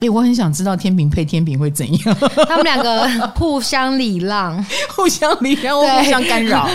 [0.00, 2.16] 哎，我很想知道天平配天平会怎样？
[2.48, 6.68] 他们两个互相礼让， 互相礼让，互相干扰。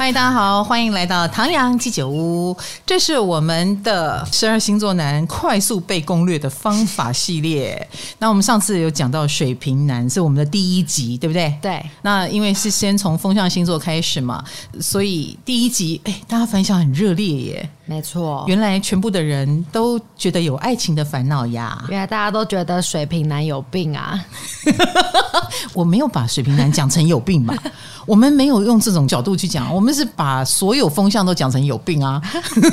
[0.00, 2.56] 欢迎大家好，欢迎来到唐阳鸡酒屋。
[2.86, 7.86] 这是我们的十二星座男快速被攻略的方法系列。
[8.18, 11.54] 那我们上次有讲到水瓶男是我们的第一集，对不对？
[11.60, 11.84] 对。
[12.00, 14.42] 那因为是先从风象星座开始嘛，
[14.80, 17.70] 所以第一集哎，大家反响很热烈耶。
[17.90, 21.76] 没错，原来全部的人都觉得有爱情的烦恼呀。
[21.88, 24.24] 原来大家都觉得水瓶男有病啊。
[25.74, 27.52] 我没有把水瓶男讲成有病吧？
[28.06, 32.22] 我们没有用这种角度去讲，我们是把所有风向都讲成有病啊！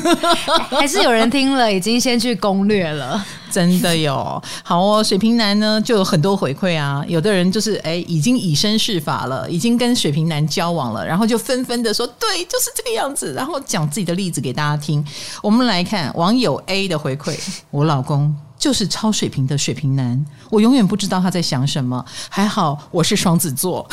[0.69, 3.23] 还是有人听了已经先去攻略了？
[3.51, 4.41] 真的有。
[4.63, 15.05] 好哦，水瓶男呢就有很多回馈啊，有的人就是哎已经以身试法了，已经跟水瓶男交往了，然后就纷纷的说对，就是这个样子，然后讲自己的例子给大家听。
[15.41, 17.37] 我们来看网友 A 的回馈，
[17.71, 18.35] 我老公。
[18.59, 22.03] 就是超水平的水平男，我永远不知道他在想什么。
[22.27, 23.87] 还好我是双子座。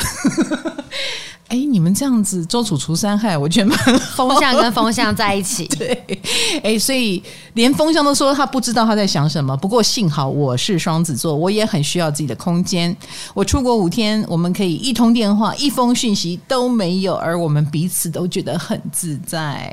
[1.49, 3.71] 哎，你们这样子周处除三害，我觉得
[4.15, 5.67] 风向跟风向在一起。
[5.77, 6.19] 对，
[6.63, 7.21] 哎，所以
[7.53, 9.55] 连风向都说他不知道他在想什么。
[9.55, 12.93] 不过幸好我是双子座，我也很需要自己的空间。
[13.35, 19.71] 我出国五天，我们可以一通电话、一封讯息都没有，而我们彼此都觉得很自在。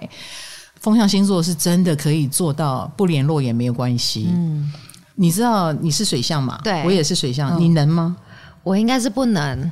[0.82, 4.26] 风象星座是真的可以做到不联络也没有关系。
[4.30, 4.70] 嗯，
[5.14, 6.60] 你知道你是水象嘛？
[6.64, 8.16] 对，我也是水象，嗯，你能吗？
[8.64, 9.70] 我应该是不能。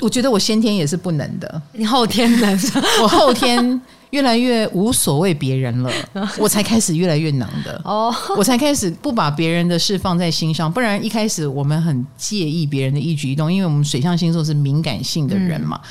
[0.00, 1.62] 我觉得我先天也是不能的。
[1.72, 2.58] 你后天能？
[3.02, 3.80] 我后天
[4.10, 5.90] 越来越无所谓别人了，
[6.38, 7.80] 我才开始越来越能的。
[7.84, 15.80] 哦，我才开始不把别人的事放在心上，不然一开始我们很介意别人的一举一动，因为我们水象星座是敏感性的人嘛。
[15.82, 15.88] 嗯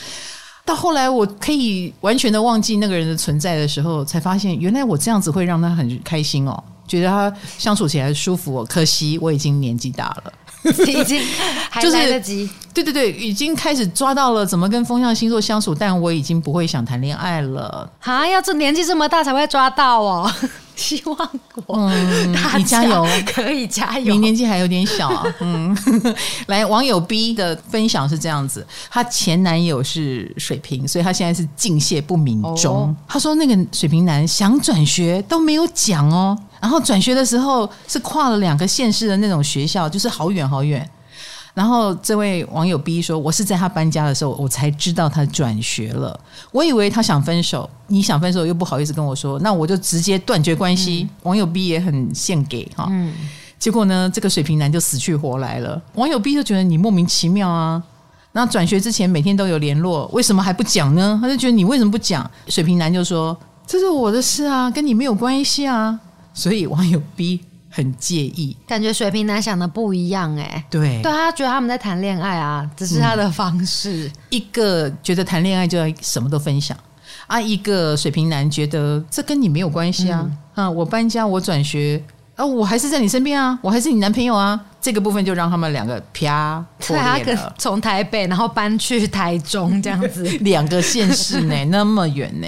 [0.66, 8.66] 到后来，我可以完全的忘记那个人的存在的时候，才发现原来我这样子会让他很开心哦，觉得他相处起来舒服哦。
[8.68, 10.34] 可惜我已经年纪大了，
[10.88, 11.22] 已经
[11.70, 12.50] 还来得及。
[12.76, 17.90] 对对对，已经开始抓到了怎么跟风象星座相处，但我已经不会想谈恋爱了。
[18.02, 20.30] 啊，要这年纪这么大才会抓到哦。
[20.76, 21.18] 希望
[21.68, 24.14] 我，嗯，你加油，可以加油。
[24.14, 25.78] 你年纪还有点小啊，嗯。
[26.48, 32.94] 来，网友 B 的分享是这样子：她前男友是水瓶，所以她现在是敬谢不敏中。
[33.08, 40.86] 她、哦、说那个水瓶男想转学都没有讲哦，然后转学的时候是跨了两个县市的那种学校，就是好远好远。
[41.56, 46.20] 然后这位网友 B 说：“我是在他搬家的时候，我才知道他转学了。
[46.52, 51.08] 我以为他想分手，你想分手又不好意思跟我说，那我就直接断绝关系。
[51.10, 53.14] 嗯”网友 B 也很献给哈，嗯，
[53.58, 55.82] 结果呢，这个水瓶男就死去活来了。
[55.94, 57.82] 网友 B 就觉得你莫名其妙啊，
[58.34, 61.18] 那转学之前每天都有联络，为什么还不讲呢？
[61.22, 62.30] 他就觉得你为什么不讲？
[62.50, 63.36] 水瓶男就说
[63.66, 65.98] ：“这是我的事啊，跟你没有关系啊。”
[66.36, 67.40] 所以网友 B。
[67.76, 74.08] 很介意，感觉水瓶男想的不一样哎、欸，对，对他觉得他们在谈恋爱啊，只是他的方式。
[74.08, 76.78] 嗯、一个觉得谈恋爱就要什么都分享。
[77.28, 80.26] 啊，一个水瓶男觉得这跟你没有关系啊，
[80.56, 82.02] 嗯、啊，我搬家我转学。
[82.38, 87.54] 啊，我还是在你身边啊，我还是你男朋友啊，这个部分就让他们两个啪破裂了。
[87.58, 92.48] 从台北然后搬去台中这样子， 两个县市呢，那么远呢。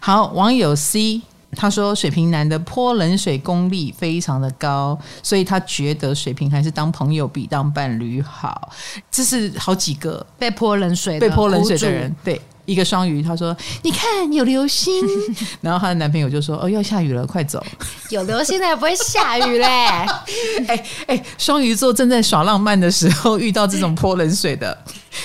[0.00, 1.22] 好，网友 C。
[1.56, 8.70] 他说：“水瓶男的泼冷水功力非常的高，所以他觉得水瓶还是当朋友比当伴侣好。”
[9.10, 12.14] 这是好几个被泼冷水、被泼冷水的人。
[12.22, 15.02] 对，一个双鱼，他说：“你看有流星。
[15.62, 17.64] ”然后她的男朋友就说：“哦，要下雨了，快走！”
[18.10, 19.66] 有流星的也不会下雨嘞。
[20.68, 24.76] 哎哎，双鱼座正在耍浪漫的时候，遇到这种泼冷水的，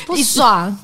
[0.08, 0.75] 不爽。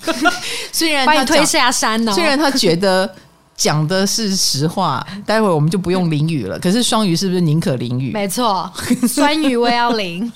[0.73, 3.09] 虽然把你推下山呢、哦，虽然他觉得。
[3.57, 6.57] 讲的是实话，待会儿我们就不用淋雨了。
[6.61, 8.11] 可是双鱼是不是宁可淋雨？
[8.13, 8.71] 没错，
[9.09, 10.31] 酸雨我也要淋。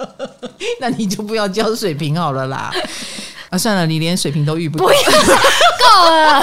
[0.80, 2.72] 那你就不要交水瓶好了啦。
[3.56, 4.90] 啊，算了，你连水瓶都遇不到，够
[6.10, 6.42] 了。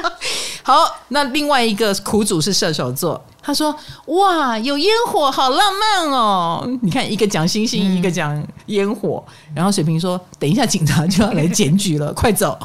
[0.64, 3.22] 好，那另外一个苦主是射手座。
[3.42, 3.72] 他说
[4.06, 6.66] ：“哇，有烟火，好浪漫哦！
[6.82, 9.24] 你看，一个讲星星，嗯、一个讲烟火。
[9.54, 12.58] 然后水瓶说：‘等一下，警察就要来检举了， 快走！’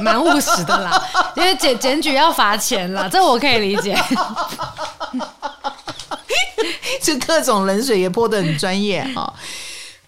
[0.00, 1.02] 蛮务实的啦，
[1.36, 3.94] 因为检检举要罚钱啦，这我可以理解。
[7.02, 9.30] 就各种冷水也泼的很专业啊！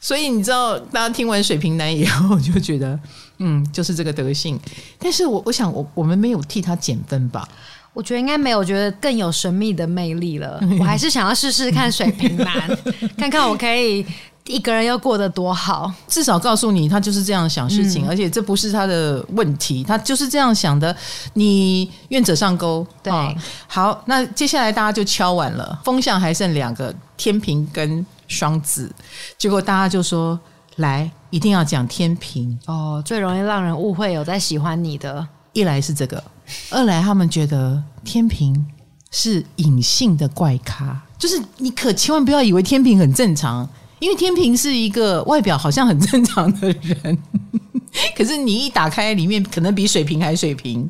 [0.00, 2.98] 所以你知道，大家听完水瓶男以后，就觉得，
[3.38, 4.58] 嗯，就是这个德性。
[4.98, 7.46] 但是我我想，我我们没有替他减分吧？”
[7.94, 10.60] 我觉得应该没有，我觉得更有神秘的魅力了。
[10.78, 12.78] 我还是想要试试看水瓶男，
[13.16, 14.06] 看看我可以
[14.46, 20.94] 一个人要过得多好，至少告诉你他就是这样想事情，嗯、而且这不是他的问题，他就是这样想的。
[21.34, 23.34] 你愿者上钩，对、哦，
[23.66, 28.94] 好，那接下来大家就敲完了，风向还剩两个，天平跟双子，
[29.36, 30.38] 结果大家就说
[30.76, 32.56] 来，一定要讲天平。
[32.66, 36.22] 哦，最容易让人误会有在喜欢你的，一来是这个，
[36.70, 38.64] 二来他们觉得天平
[39.10, 43.68] 是隐性的怪咖，就是你可千万不要以为天平很正常。
[44.00, 47.18] 因为天平是一个外表好像很正常的人，
[48.16, 50.88] 可是你一打开里面可能比水瓶还水瓶，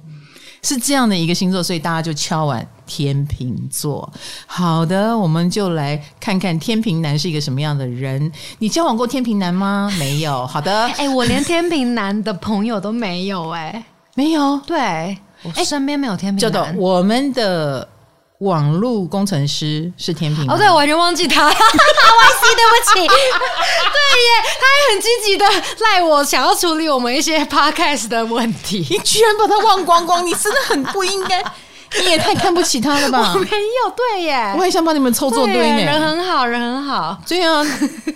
[0.63, 4.11] 是这样的一个星座，所以大家就敲碗天秤座。
[4.47, 8.33] 好的，我们就来看看天秤男是一个什么样的人。
[8.59, 9.89] 你交往过天秤男吗？
[10.01, 10.45] 没有。
[10.49, 13.85] 好的， 哎、欸，我连天秤男的朋友都没有、欸，哎，
[14.17, 14.59] 没有。
[14.67, 16.53] 对，我身边没有天秤男。
[16.53, 17.87] 叫做我们的。
[18.43, 24.31] 网络工程师是天秤哦，对，我完全忘记他， YC 对不起， 对耶，
[24.61, 25.45] 他还很积极的
[25.81, 31.43] 赖我，想要处理我们一些 podcast 的问题，你居然把他忘光光，你真的很不应该。
[32.05, 33.33] 你也太看不起他了吧？
[33.35, 35.79] 我没有，对耶，我也想把你们凑作堆呢。
[35.85, 37.65] 人很好，人很好，对啊，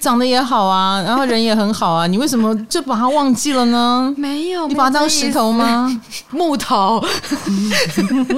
[0.01, 4.13] 长得也好啊，然后人也很好啊，你为什么就把他忘记了呢？
[4.17, 6.01] 没有，你把他当石头吗？
[6.31, 7.03] 木头。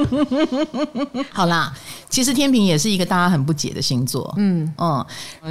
[1.32, 1.72] 好啦，
[2.08, 5.04] 其实天平也是一个大家很不解的星座，嗯嗯，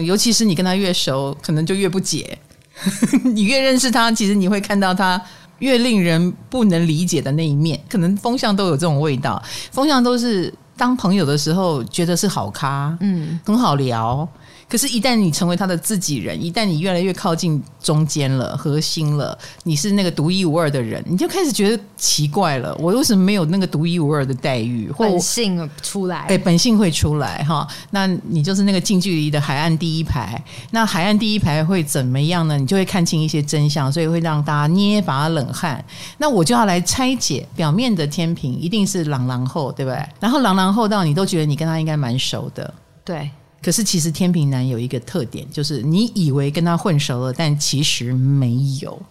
[0.06, 2.38] 尤其是你跟他越熟，可能就越不解。
[3.36, 5.22] 你越认识他，其实你会看到他。
[5.64, 9.42] 越令人不能理解的那一面，可能风向都有这种味道。
[9.72, 14.28] 风向都是当朋友的时候，觉得是好咖，嗯，很好聊。
[14.74, 22.76] 可是，一旦你成为他的自己人，一旦你越来越靠近中间了、核心了，你是那个独一无二的人，你就开始觉得奇怪了。
[22.80, 24.90] 我为什么没有那个独一无二的待遇？
[24.90, 27.68] 或本性出来，对，本性会出来哈。
[27.92, 30.44] 那你就是那个近距离的海岸第一排。
[30.72, 32.58] 那海岸第一排会怎么样呢？
[32.58, 35.86] 你就会看清一些真相，所以会让大家捏把冷汗。
[36.18, 40.04] 那我就要来拆解表面的天平，一定是朗朗后，对不对？
[40.20, 42.74] 然后朗朗后到你都觉得你跟他应该蛮熟的，
[43.06, 43.30] 对。
[43.64, 49.02] 可是，其实天秤男有一个特点，就是你以为跟他混熟了，但其实没有。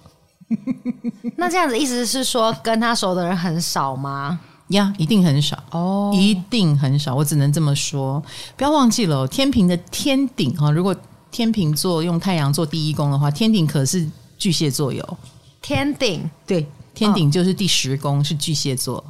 [1.37, 4.39] 那这样子意思是说，跟他熟的人很少吗？
[4.69, 6.15] 呀，一定很少哦，oh.
[6.15, 7.15] 一定很少。
[7.15, 8.23] 我只能这么说。
[8.57, 10.95] 不要忘记了，天秤的天顶哈，如果
[11.31, 14.07] 天秤座用太阳做第一宫的话，天顶可是
[14.39, 15.19] 巨蟹座有
[15.61, 16.31] 天顶。
[16.47, 18.27] 对，天顶就是第十宫，oh.
[18.27, 19.03] 是巨蟹座。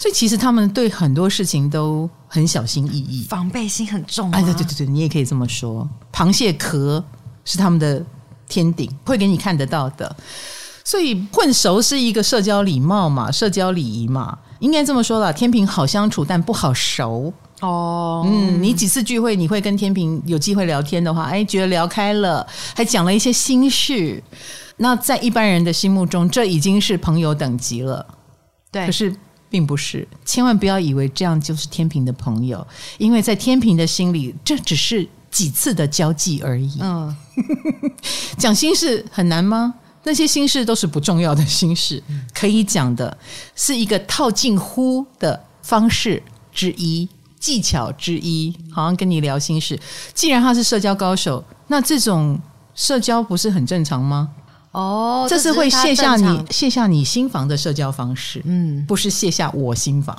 [0.00, 4.30] 所以其实他们对很多事情都很小心翼翼，防备心很重。
[4.30, 5.86] 哎，对对对对，你也可以这么说。
[6.10, 7.04] 螃蟹壳
[7.44, 8.02] 是他们的
[8.48, 10.16] 天顶，会给你看得到的。
[10.82, 15.30] 所以混熟是一个社交礼貌嘛，社交礼仪嘛，应该这么说啦。
[15.30, 17.30] 天平好相处，但不好熟
[17.60, 18.24] 哦。
[18.26, 24.22] 嗯，你几次聚会，你会跟天平有机会聊天的话，哎，觉得聊开了，还讲了一些心事。
[24.78, 28.06] 那在一般人的心目中，这已经是朋友等级了。
[28.72, 29.14] 对，可是。
[29.50, 32.64] 并不是，千万不要以为这样就是天平的朋友，
[32.98, 36.78] 因为在天平的心里，这只是几次的交际而已。
[36.80, 37.14] 嗯，
[38.38, 39.74] 讲心事很难吗？
[40.04, 42.02] 那些心事都是不重要的心事，
[42.32, 43.18] 可以讲的
[43.54, 46.22] 是一个套近乎的方式
[46.52, 47.06] 之一、
[47.38, 49.78] 技巧之一，好像跟你聊心事。
[50.14, 52.40] 既然他是社交高手，那这种
[52.74, 54.30] 社交不是很正常吗？
[54.72, 60.16] 哦，这是会卸下你卸下你心房的社交方式，嗯，不是卸下我心房。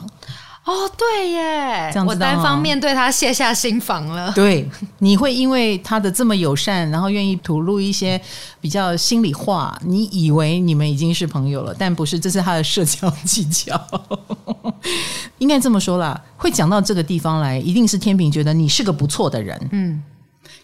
[0.63, 4.31] 哦，对耶，这样我单方面对他卸下心房了。
[4.34, 8.22] 对，你会因为他的这么友善，然后愿意吐露一些
[8.60, 13.81] 比较心里话，你以为你们已经是朋友了，但不是，这是他的社交技巧。
[15.39, 20.03] 应该这么说啦，会讲到这个地方来，一定是天平觉得你是个不错的人，嗯。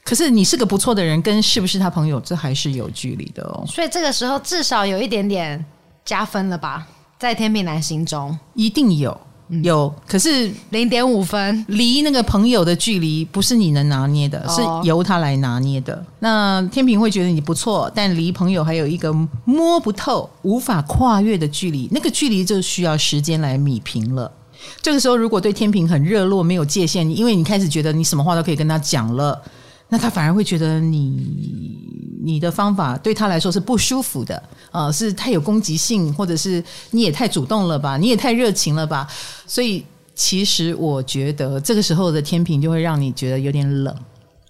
[0.08, 3.66] 可是你是个不错的人，跟是不是他朋友，这还是有距离的哦。
[3.68, 5.66] 所以这个时候至少有一点点
[6.06, 6.88] 加分了吧，
[7.20, 9.20] 在天秤男心中一定有
[9.64, 9.94] 有。
[10.08, 16.02] 可是零点五分，离那个朋友的距离不是你能拿捏的，是由他来拿捏的。
[16.20, 19.12] 那天平会觉得你不错，但离朋友还有一个
[19.44, 24.32] 摸不透、无法跨越的距离，那个距离就需要时间来米平了。
[24.82, 29.38] 这个时候，如果对天平很热络、没有界限，因为你开始觉得你什么话都可以跟他讲了。
[29.90, 31.80] 那他反而会觉得你
[32.22, 39.08] 你的方法对他来说是不舒服的，呃，是太有攻击性，或者是你也太主动了吧，你也太热情了吧。
[39.46, 43.96] 所以其实我觉得这个时候的天平就会让你觉得有点冷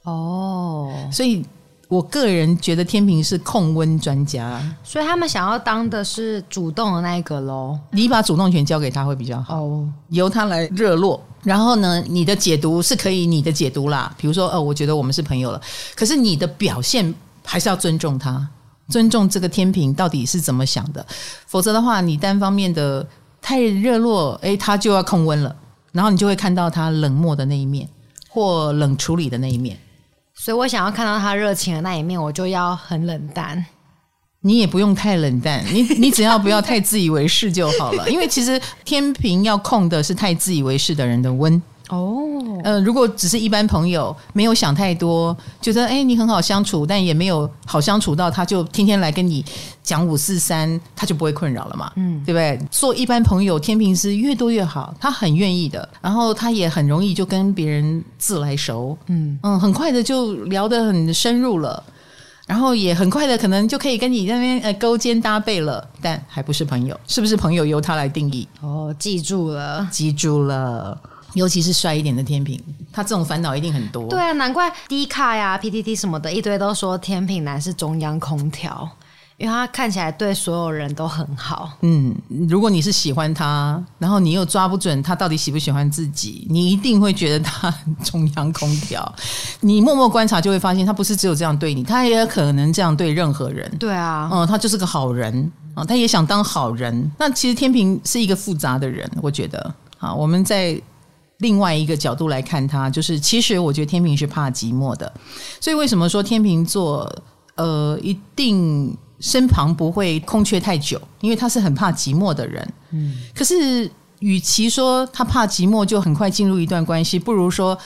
[0.04, 0.92] 哦。
[1.12, 1.46] 所以
[1.88, 7.80] 我个人觉得天平是控温专家，所以他们想要当的是主动的那一个喽。
[7.92, 11.24] 你把主动权交给他会比较好，哦，由他来热络。
[11.44, 15.62] 然后呢，你的解读是可以你的解读啦，比如说，呃，我觉得我们是朋友了。
[15.96, 17.14] 可是你的表现
[17.46, 18.46] 还是要尊重他，
[18.90, 21.06] 尊重这个天平到底是怎么想的。
[21.46, 23.08] 否则的话，你单方面的
[23.42, 25.56] 太热络，诶，他就要控温了，
[25.94, 27.88] 然后你就会看到他冷漠的那一面，
[28.28, 29.80] 或冷处理的那一面。
[30.48, 33.66] 所以我想要看到他热情的那一面，我就要很冷淡。
[34.40, 38.10] 你也不用太冷淡，你 你只要不要太自以为是就好了。
[38.10, 41.62] 因为其实天平要控的是太自以为是的人的温。
[41.90, 49.44] 哦，呃，如果只是一般朋友，没有想太多，觉得哎你很好相处，但也没有好相处到他就天天来跟你
[49.82, 52.60] 讲五四三，他就不会困扰了嘛，嗯，对不对？
[52.70, 61.82] 做一般朋友，天平是越多越好，他很愿意的，然后他也很容易就跟别人自来熟，嗯嗯，很快的就聊得很深入了，
[62.46, 68.46] 然后也很快的可能就可以跟你那边呃勾肩搭背了，但还不是朋友，是不是朋友由他来定义？
[68.60, 71.00] 哦，记住了，记住了。
[71.38, 72.60] 尤其是帅一点的天平，
[72.92, 74.08] 他这种烦恼一定很多。
[74.10, 78.90] 对啊，难怪 D 卡呀、PTT 什么的，一堆都说天平男是中央空调，
[79.38, 81.74] 因为他看起来对所有人都很好。
[81.82, 82.16] 嗯，
[82.50, 87.72] 如果你是喜欢他，然后你又抓不准他到底喜不喜欢自己，你一定会觉得他
[88.04, 89.14] 中央空调。
[89.60, 93.72] 你默默观察就会发现，他不是只有这样对你，他也可能这样对任何人。
[93.78, 97.12] 对啊，嗯，他就是个好人啊，他也想当好人。
[97.20, 100.82] 那其实天平是一个复杂的人，我觉得啊，我们在。
[101.40, 105.12] 另外一个角度来看他，就是其实我觉得天秤是怕寂寞的，
[105.60, 107.12] 所以为什么说天秤座
[107.56, 111.00] 呃一定身旁不会空缺太久？
[111.22, 112.74] 因为他是很怕寂寞的人。
[112.92, 113.90] 嗯，可是
[114.20, 117.78] 与其说他怕寂寞就很快进入一段关系，不如说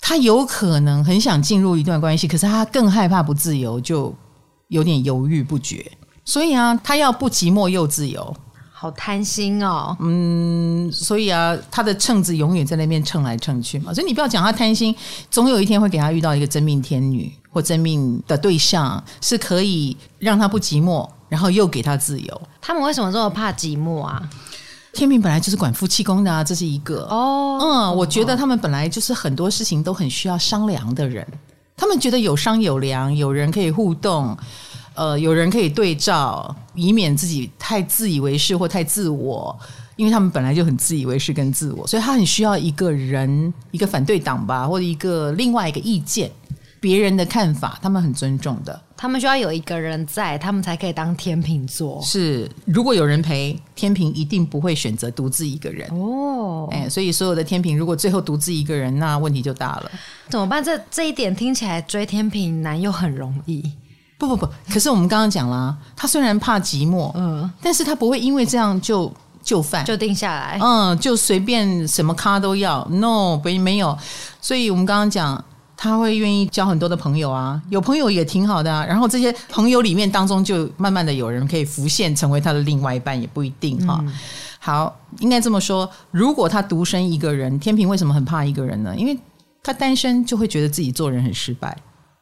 [0.00, 4.14] 他有可能很想进入一段关系，可是他更害怕不自由，就
[4.68, 5.92] 有点犹豫不决。
[6.24, 8.34] 所以啊，他要不寂寞又自由。
[8.80, 14.94] 好贪心哦，嗯，所以啊，他的秤子永远在那边秤来秤去嘛，所以你不要讲他贪心，
[15.32, 22.42] 总有一天会给他遇到一个真命天女或真命的对象，是可以让他不寂寞，然后又给他自由。
[22.60, 24.22] 他们为什么这么怕寂寞啊？
[24.92, 31.26] 天命本来就是管夫妻宫的啊，这是一个哦，嗯，我觉得他们本来就是很多事情都很需要商量的人，
[31.76, 34.38] 他们觉得有商有量，有人可以互动。
[34.98, 39.56] 呃，有人可以对照，以免自己太自以为是或太自我，
[39.94, 46.28] 因为他们本来就很自以为是跟自我，所以他很需要一个人，一个反对党吧，或者一个另外一个意见，
[46.80, 48.82] 别人的看法，他们很尊重的。
[48.96, 52.02] 他们需要有一个人在，他们才可以当天秤座。
[52.02, 55.88] 是，如果有人陪，天平一定不会选择独自一个人。
[55.90, 59.90] 哦，哎，所以所有的天平如果最后独自一个人，那问题就大了。
[60.28, 60.64] 怎么办？
[60.64, 63.62] 这这一点听起来追天平难又很容易。
[64.18, 69.10] 不不不，可是我们刚刚讲了，他虽然怕寂寞，嗯，但是他不会因为这样就
[69.44, 73.96] 就范，就定下来，嗯，就随便什么咖都要，no，不没有，
[74.40, 75.42] 所以我们刚刚讲，
[75.76, 84.00] 他会愿意交很多的朋友啊，有朋友也挺好的啊，然后这些朋友里面当中，就慢慢的有人可以浮现成为他的另外一半，也不一定哈。
[84.02, 84.12] 嗯、
[84.58, 88.92] 好，应该这么说，如果他独身一个人，天平为什么很怕一个人呢？
[88.96, 89.16] 因为
[89.62, 91.76] 他单身就会觉得自己做人很失败。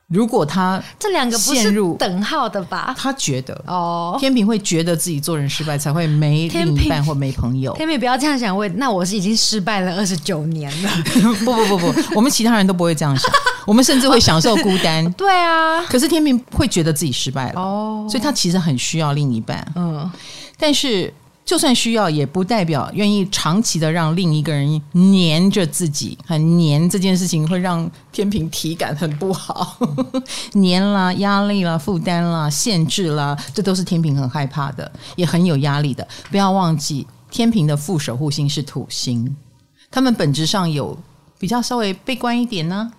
[0.08, 2.94] 如果他这两个不是等号的吧？
[2.96, 7.74] 他觉得哦，天平会觉得自己做人失败，才会没另一半或没朋友。
[7.74, 10.90] 天平不要这样想，我那我是已经失败了二十九年了。
[11.44, 13.28] 不不不不，我们其他人都不会这样想，
[13.66, 15.10] 我们甚至会享受孤单。
[15.14, 19.66] 对啊，可是天平会觉得自己失败了哦，所以他其实很需要另一半。
[19.74, 20.08] 嗯，
[20.56, 21.12] 但是。
[21.46, 26.18] 就算需要，也不代表愿意长期的让另一个人黏着自己。
[26.26, 29.78] 很黏这件事情会让天秤体感很不好，
[30.54, 36.06] 黏啦、压力啦、负担啦、限制啦，这都是天秤很害怕的，也很有压力的。
[36.32, 39.36] 不要忘记，天秤的副守护星是土星，
[39.88, 40.98] 他们本质上有
[41.38, 42.90] 比较稍微悲观一点呢、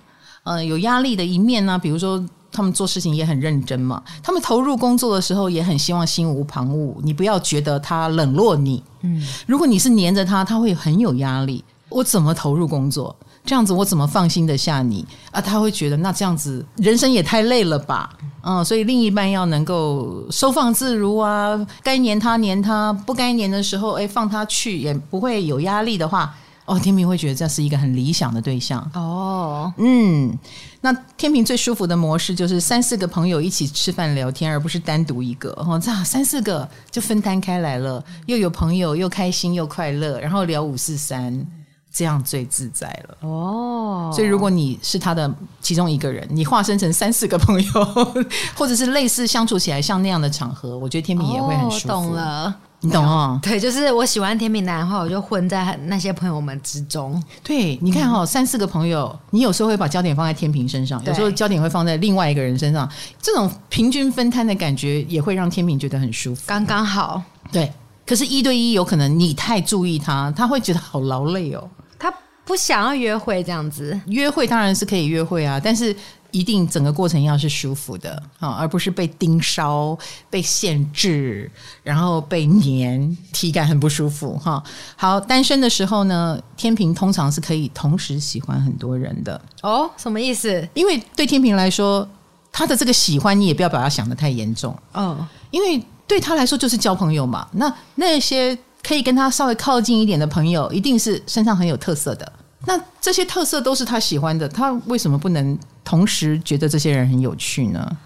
[0.44, 2.26] 呃，有压力的一面呢、比如说。
[2.58, 6.96] 他们做事情也很认真嘛，他们投入工作的时候也很希望心无旁骛。
[7.04, 11.64] 你不要觉得他冷落你，嗯，如果你是黏着他，他会很有压力。
[11.90, 13.16] 我怎么投入工作？
[13.46, 15.40] 这样子我怎么放心得下你啊？
[15.40, 18.10] 他会觉得那这样子人生也太累了吧？
[18.42, 26.34] 嗯，所以另一半要能够收放自如啊，该黏他黏他，不该黏的时候，哎，放他去，也不会有压力的话。
[26.68, 29.74] 哦，天秤会觉得这是一个很理想的对象哦。
[29.78, 30.38] 嗯，
[30.82, 35.50] 那天平最舒服的模式就是三四个朋友一起吃饭聊天，而不是单独一个。
[35.52, 41.48] 哦，这样三四个就分摊开来了，又有朋友，又开心又快乐，然后聊五四三，
[41.90, 43.18] 这样最自在了。
[43.22, 47.86] 哦，所以如果你是他的其中一个人，你化身成三四个朋友，
[48.58, 51.94] 或者是类似相处起来像那样的场合，我觉得天秤也会很舒服。
[51.94, 52.54] 哦，懂了。
[52.82, 53.40] 你懂哦？
[53.42, 57.22] 对，就是我喜欢天秤男的话，我就混在那些朋友们之中。
[57.44, 62.88] 对，你看哈、哦，嗯、三四个朋友，你有时候会把焦点放在天平身上，有时候焦点会放在另外一个人身上，
[63.20, 67.22] 这种平均分摊的感觉也会让天平觉得很舒服，刚刚好。
[67.52, 67.72] 对，
[68.06, 71.68] 可是，一对一有可能你太注意他，他会觉得好劳累哦。
[71.98, 72.14] 他
[72.46, 75.96] 不想要约会这样子，约会当然是可以约会啊，但是。
[76.32, 79.98] 一定整个过程要是舒服的啊，而不是被盯梢、
[80.30, 81.50] 被限制，
[81.84, 84.62] 然后被黏，体感很不舒服哈。
[84.96, 89.90] 好，单身的时候呢，天平通常是可以同时喜欢很多人的哦。
[89.98, 90.68] 什么意思？
[90.74, 92.08] 因为对天平来说，
[92.52, 97.48] 他的这个喜欢你也不要把它想得太严重，嗯，因为对他来说就是交朋友嘛。
[97.54, 102.32] 那那些可以跟他稍微靠近一点的朋友，一定是身上很有特色的。
[102.66, 105.58] 那这些特色都是他喜欢的，他为什么不能
[105.88, 107.98] 同时觉得这些人很有趣呢？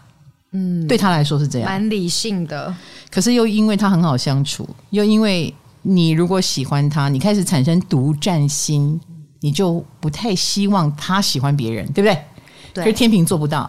[0.51, 2.71] 嗯，对他来说是这样，蛮理性的。
[3.09, 9.01] 可是又因为他很好相处，又因为你如果喜欢他，你开始产生独占心，
[9.39, 12.23] 你就不太希望他喜欢别人，对不对？
[12.71, 12.83] 对。
[12.83, 13.67] 可是天平做不到，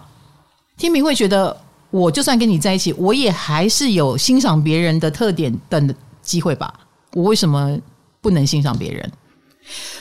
[0.77, 1.57] 天平会觉得，
[1.91, 6.71] 我就算跟你在一起，我也还是有欣赏别人的特点等的机会吧？
[7.15, 7.79] 我为什么
[8.21, 9.11] 不能欣赏别人？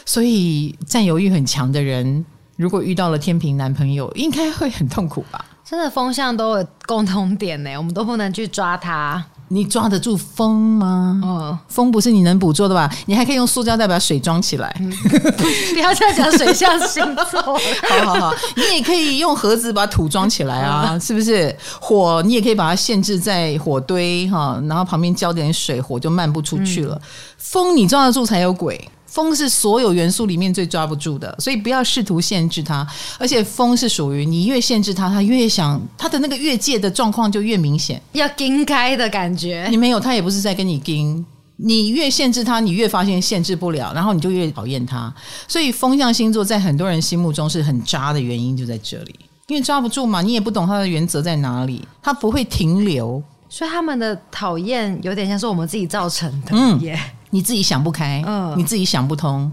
[0.06, 2.26] 所以占有欲很强的人，
[2.62, 5.44] 如果遇到了天平男朋友，应该会很痛苦吧？
[5.68, 9.26] 真的风向都有共同点呢，我们都不能去抓它。
[9.48, 11.20] 你抓得住风吗？
[11.24, 12.88] 哦，风不是你能捕捉的吧？
[13.08, 14.74] 你还可以用塑胶袋把水装起来。
[14.80, 14.92] 嗯、
[15.74, 17.42] 不要再讲水象星座。
[17.42, 21.54] 好好好，你也可以用盒子把土装起来啊，是不是？
[21.80, 26.96] 火你也可以把它限制在火堆哈，然后旁边浇点水，火就漫不出去了。
[26.96, 27.02] 嗯、
[27.40, 28.88] 风你抓得住才有鬼。
[29.12, 32.88] 风是所有元素里面最抓不住的，所以不要试图限制它。
[33.20, 39.68] 而且风是属于你越限制它，它越想它的那个越界的状况就越明显，要盯开的感觉。
[39.70, 41.26] 你没有，它也不是在跟你盯。
[41.58, 45.14] 你越限制它，你越发现限制不了，然后你就越讨厌它。
[45.46, 49.14] 所以风象星座在很多人心目中是很渣的原因就在这里，
[49.48, 53.22] 因为抓不住嘛，你也不懂它的原则在哪里，它不会停留。
[53.50, 56.98] 所以他们的讨厌有点像是我们自己造成的，嗯，耶。
[57.32, 59.52] 你自己想不开，嗯，你自己想不通。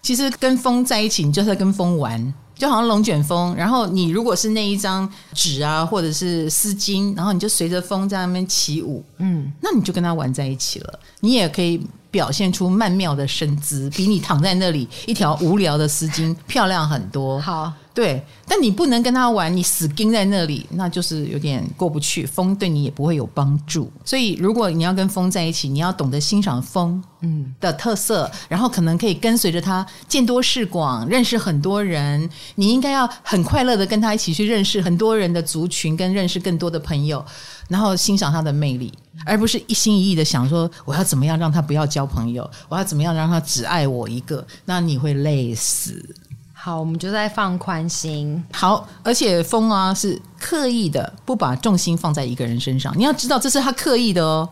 [0.00, 3.54] 其实跟风在一起，你就是在跟风玩，就好像龙卷风。
[3.56, 10.98] 然后你如果是那一张纸啊，或者是丝巾，然后你就随着风在那边起舞，嗯，那你就跟他玩在一起了。
[11.20, 11.84] 你也可以
[12.16, 17.38] 表现出曼妙的身姿，比你躺在那里一条无聊的丝巾漂亮很多。
[17.38, 17.70] 好。
[17.96, 22.26] 对，但你不能跟他玩，你死盯在那里，那就是有点过不去。
[22.26, 32.28] 风对你也不会有帮助，所以如果你要跟风在一起，你要懂得欣赏风嗯的特色，嗯、然后可能可以跟随着他见多识广，认识很多人。
[32.56, 37.24] 你应该要很快乐的跟他一起去认识很多人的族群，跟认识更多的朋友，
[37.68, 38.92] 然后欣赏他的魅力，
[39.24, 46.14] 而不是一心一意的想说我要怎么样让他不要交朋友，我要怎么样让他只爱我一个，那你会累死。
[46.52, 48.42] 好，我们就在放宽心。
[48.52, 52.92] 好，而且风啊是刻意的不把重心放在一个人身上。
[52.98, 54.48] 你要知道，这是他刻意的哦。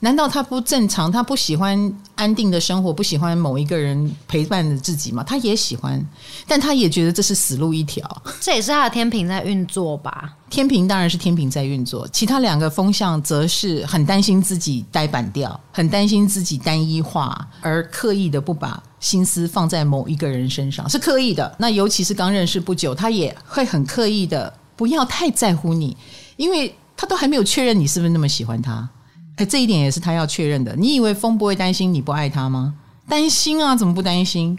[0.00, 1.10] 难道他不正常？
[1.10, 5.24] 他不喜欢安定的生活，不喜欢某一个人陪伴着自己吗？
[5.24, 6.04] 他也喜欢，
[6.46, 8.22] 但他也觉得这是死路一条。
[8.40, 10.34] 这也是他的天平在运作吧？
[10.48, 21.54] 天平当然是天平在运作，其他两个风向则是很担心自己呆板掉，很担心自己单一化，而刻意的不把心思放在某一个人身上，是刻意的。
[21.58, 25.96] 那尤其是刚认识不久，他也会很刻意的不要太在乎你，
[26.36, 28.88] 因为他都还没有确认你是不是那么喜欢他。
[29.36, 30.74] 哎，这一点也是他要确认的。
[30.76, 32.74] 你以为风不会担心你不爱他吗？
[33.08, 34.58] 担心啊，怎么不担心？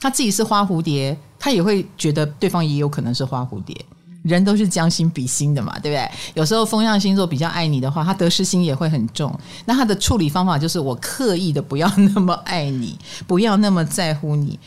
[0.00, 3.76] 他自己是花蝴蝶，他也会觉得对方也有可能是花蝴蝶。
[4.22, 6.10] 人都是将心比心的嘛，对不对？
[6.34, 9.32] 有时候风象星座比较爱你的话，他得失心也会很重。
[9.66, 12.98] 那他的处理方法就是，我刻意的不要那么爱你，
[13.28, 14.58] 不要那么在乎你。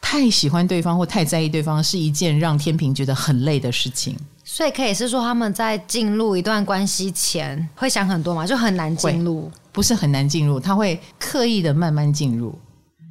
[0.00, 4.16] 太喜欢对方或太在意对方是一件让天秤觉得很累的事情。
[4.52, 12.52] 所以可以是说，他们在进入一段关系前会想很多嘛，就很难进入，不是很难进入，他会刻意的慢慢进入，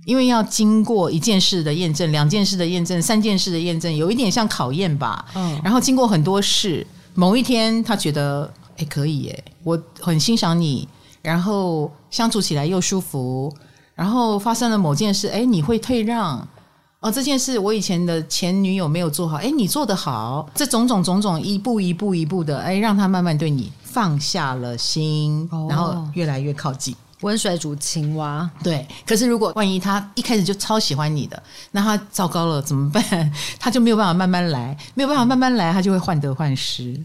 [0.06, 5.26] 因为要经过一件事的验证、两件事的验证、三件事的验证，有一点像考验吧。
[5.34, 10.90] 嗯，然后经过很多事，某一天他觉得，哎，可以耶，我很欣赏你，
[11.22, 13.52] 然后相处起来又舒服，
[13.96, 16.46] 然后发生了某件事，哎，你会退让。
[17.02, 26.94] 哦，这件事我以前的前女友没有做好，哎，你做得好，这种种种种，一步一步一步的，哎，让他慢慢对你放下了心，哦、然后越来越靠近。
[27.22, 28.88] 温水煮青蛙，对。
[29.06, 33.04] 可是如果万一他一开始就超喜欢你的，那他糟糕了怎么办？
[33.60, 36.98] 他就没有办法慢慢来，没有办法慢慢来，他就会患得患失。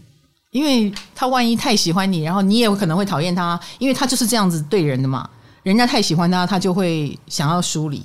[0.51, 5.29] 因为他万一太喜欢你，然后你也有可能会讨厌他，因为他就是这样子对人的嘛。
[5.63, 8.01] 人家太喜欢他，他就会想要疏离，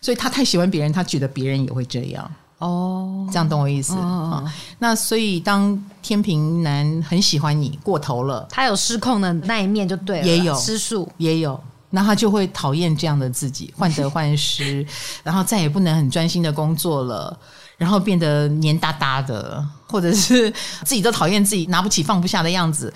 [0.00, 2.30] 所以他太喜欢别人，他觉得别人也会这样。
[2.58, 3.92] 哦，这样懂我意思？
[3.94, 4.44] 哦，
[4.80, 11.58] 那所以当天平男很喜欢你过头了，他有失控的那一面就对了，也有失速，也有。
[11.90, 14.84] 那他就会讨厌这样的自己，患得患失，
[15.24, 17.38] 然后再也不能很专心的工作了，
[17.78, 20.50] 然后变得黏哒哒的，或者是
[20.84, 22.92] 自己都讨厌自己拿不起放不下的样子，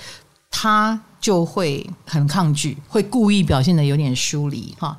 [0.50, 4.94] 他就会很抗拒，会故意表现的有点疏离哈。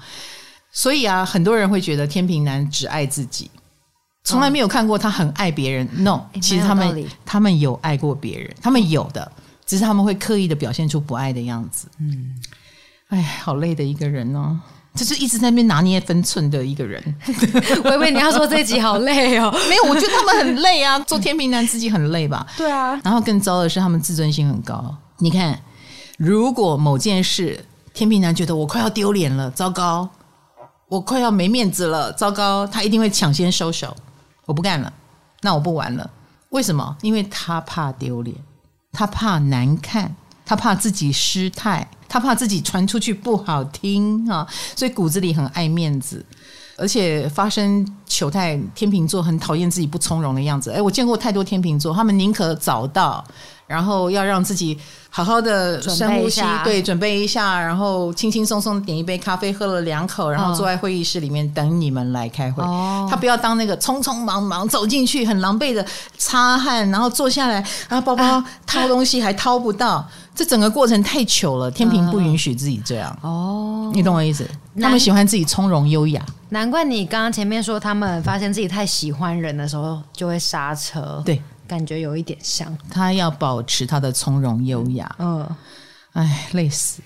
[0.73, 3.49] 所以啊，很多人会觉得天秤男只爱自己，
[4.23, 5.87] 从来没有看过他很爱别人。
[6.03, 9.31] No，其实他们他们有爱过别人，他们有的，
[9.65, 11.87] 只是他们会刻意的表现出不爱的样子。
[11.99, 12.35] 嗯。
[13.09, 14.59] 哎，好累的一个人哦，
[14.95, 16.99] 就是一直在那边拿捏分寸的一个人。
[17.85, 22.47] 我以为你要说这集好累哦， 没有，我觉得他们很累啊，做天秤男自己很累吧？
[22.57, 22.99] 对啊。
[23.03, 24.97] 然后更糟的是，他们自尊心很高。
[25.19, 25.61] 你看，
[26.17, 30.09] 如果某件事天秤男觉得我快要丢脸了，糟糕，
[30.93, 33.95] 我快要没面子了，糟糕，他一定会抢先收手，
[34.45, 34.93] 我不干了，
[35.41, 36.07] 那我不玩了。
[36.49, 36.95] 为什么？
[37.01, 38.37] 因为他怕丢脸，
[38.91, 41.89] 他怕难看，他怕自己失态。
[42.07, 46.23] 他怕自己传出去不好听啊， 所以骨子里很爱面子，
[46.77, 48.55] 而且发生糗态。
[48.75, 50.69] 天秤座很讨厌自己不从容的样子。
[50.69, 53.25] 哎，我见过太多天秤座，他们宁可早到，
[53.67, 54.77] 然后要让自己
[55.09, 62.63] 好好的深呼吸，对，准备一下，然后轻轻松松点一杯咖啡，喝了两口，然后坐在会议室里面等你们来开会。
[62.63, 65.85] 哦，他不要当那个匆匆忙忙走进去，很狼狈的
[66.17, 67.55] 擦汗，然后坐下来，
[67.87, 70.07] 然后包包掏东西还掏不到。
[70.35, 73.15] 这整个过程太糗了，天平不允许自己这样。
[73.21, 74.43] 哦，你懂我意思？
[74.81, 76.25] 他们喜欢自己从容优雅。
[76.49, 81.21] 难怪你刚刚前面说，他们发现自己太喜欢人的时候就会刹车。
[81.23, 82.75] 对，感觉有一点像。
[82.89, 85.15] 他要保持他的从容优雅。
[85.19, 85.47] 嗯。
[86.13, 87.01] 哎，累死！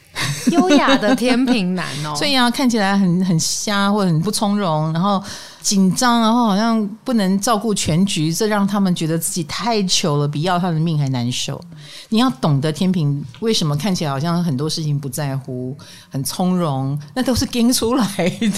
[0.52, 5.24] 优雅的天平男哦， 所以啊，看起来很很瞎，或者很不从容，然后
[5.62, 11.62] 紧张，然后好像不能照顾全局，这让他们觉得自己太糗了，比要他的命还难受。
[12.10, 15.78] 你要懂得天平为什么看起来好像很多事情不在乎，
[16.10, 18.06] 很从容，那都是编出来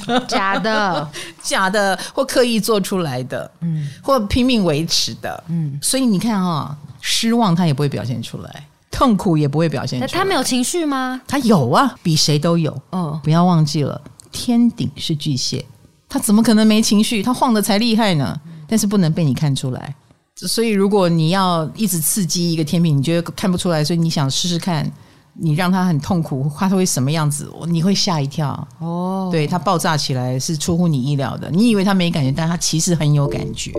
[0.08, 1.12] 的，假的，
[1.44, 5.78] 假的，或刻意做出来的，嗯，或拼命维持的，嗯。
[5.80, 8.66] 所以你看啊，失望他也不会表现出来。
[8.92, 10.08] 痛苦也不会表现出来。
[10.12, 11.22] 他没有情绪吗？
[11.28, 12.76] 他有啊，比谁都有。
[12.92, 15.66] 哦，不要忘记了，天顶是巨蟹，
[16.08, 17.22] 他怎么可能没情绪？
[17.24, 18.40] 他晃的才厉害呢。
[18.68, 19.96] 但是不能被你看出来。
[20.36, 24.90] 所以如果你要一直刺激一个天秤，你觉得看不出来，所以你想试试看，
[25.34, 27.52] 你让他很痛苦，他会什么样子？
[27.68, 28.68] 你会吓一跳。
[28.80, 31.50] 哦，对，他爆炸起来是出乎你意料的。
[31.50, 33.74] 你以为他没感觉，但他其实很有感觉。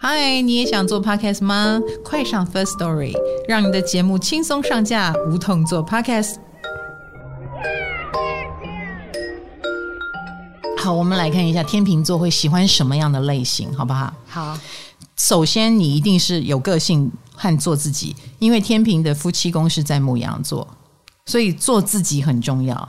[0.00, 1.80] 嗨，你也想做 podcast 吗？
[2.04, 3.12] 快上 First Story，
[3.48, 6.36] 让你的节目轻松上架，无痛做 podcast。
[10.78, 14.14] 好，我们来看一下天秤座会喜欢什么样的类型，好不好？
[14.28, 14.56] 好，
[15.16, 20.68] 首先你一定是有个性和做自己，因为天秤的夫妻宫是在牧羊座，
[21.26, 22.88] 所以做自己很重要。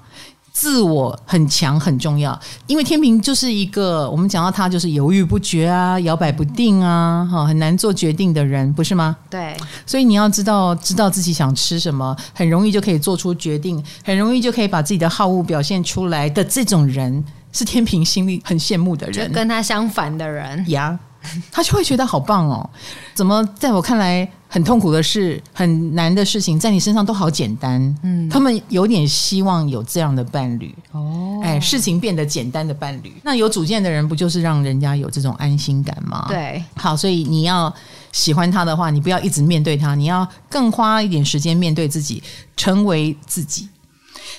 [0.51, 9.15] 自我很强很重要，因为天平就是一个我们讲到他就是犹豫不决啊，摇摆不定啊，哈，很难做决定的人，不是吗？
[9.29, 20.99] 对，所以你要知道，知道自己想吃什么，很容易就可以做出决定，很容易就可以把自己的好恶表现出来的这种人，是天平心里很羡慕的人，跟他相反的人呀。
[21.51, 22.69] 他就会觉得好棒哦！
[23.13, 27.95] 怎么在我看来很痛苦的事、很难的事情，在你身上都好简单？
[28.03, 33.13] 嗯，他们有点希望有这样的伴侣哦，哎，事情变得简单的伴侣。
[33.23, 36.25] 那有主见的人，不就是让人家有这种安心感吗？
[36.29, 37.71] 对，好，所以你要
[38.11, 42.23] 喜欢他的话，你不要一直面对他，你要更花一点时间面对自己，
[42.57, 43.69] 成为自己，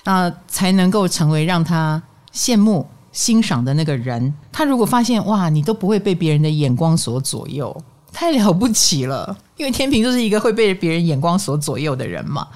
[0.05, 2.03] 那才能够成为让他
[2.35, 2.87] 羡慕。
[3.13, 7.77] 欣赏的那个人，他如果发现哇，你都不会被别人的眼光所左右，
[8.13, 9.37] 太了不起了。
[9.57, 12.49] 因为天平就是一个会被别人眼光所左右的人嘛，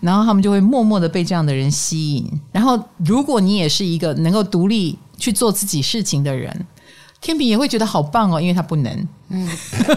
[0.00, 2.30] 然后他们就会默默的被这样的人吸引。
[2.52, 6.66] 然后，如果你也是一个能够独立去做自己事情的人，
[7.20, 9.08] 天平也会觉得好棒哦，因为他不能。
[9.30, 9.48] 嗯，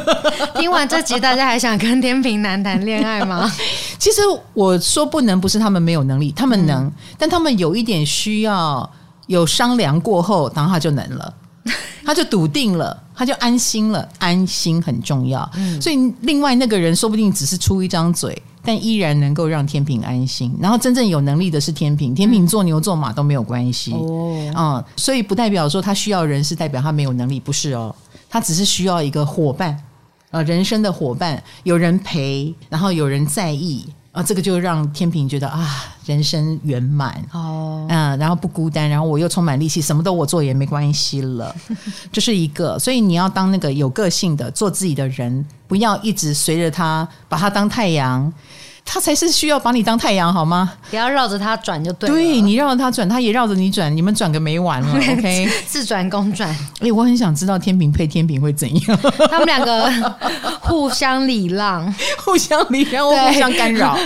[0.57, 3.47] 听完这集，大家还想跟天平男谈恋爱吗？
[3.99, 4.21] 其实
[4.53, 8.89] 我说不能，不是他们没有能力，他们能，嗯、但他们有一点需要。
[9.27, 11.33] 有商量过后，然后他就能了，
[12.03, 14.07] 他就笃定了，他就安心了。
[14.19, 20.53] 安心很重要，嗯，所以另外那个人说不定只是出一张嘴，但依然能够让天平安心。
[20.59, 23.93] 然后真正有能力的是天平，天平做牛做马都没有关系。
[23.93, 27.93] 哦，嗯，所以不代表说他需要人是代表他没有能力，不是哦，
[28.29, 29.77] 他只是需要一个伙伴，
[30.31, 33.85] 呃，人生的伙伴，有人陪，然后有人在意
[34.17, 41.55] 啊，这个就让天平觉得啊，人生圆满哦，嗯，然后不孤单，然后我又充满力气，什么都我做也没关系了，
[42.11, 42.79] 这是一个。
[42.79, 48.33] 所以你要当那个有个性的，做自己的人，不要一直随着他，把他当太阳。
[48.89, 50.73] 他才是需要把你当太阳好吗？
[50.89, 52.15] 不要绕着他转就对了。
[52.15, 54.95] 对，你绕着他转，他也绕着你转，你们转个没完了。
[55.11, 56.49] OK，自转公转。
[56.79, 58.99] 哎，我很想知道天平配天平会怎样？
[59.29, 60.15] 他们两个
[60.61, 63.99] 互相礼让， 互相礼让，互相干扰。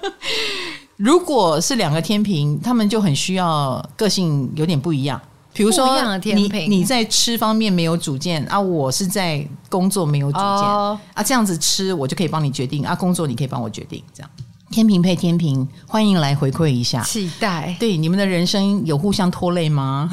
[0.96, 5.20] 如果是两个天平，他们就很需要个性有点不一样。
[5.56, 10.98] 比如说你，你你在吃方面没有主见啊，我是在工作没有主见、oh.
[11.14, 14.30] 啊，这样子吃我就可以帮你决定啊，工作你可以帮我决定，这样
[14.70, 17.74] 天平配天平，欢迎来回馈一下，期待。
[17.80, 20.10] 对，你们的人生有互相拖累吗？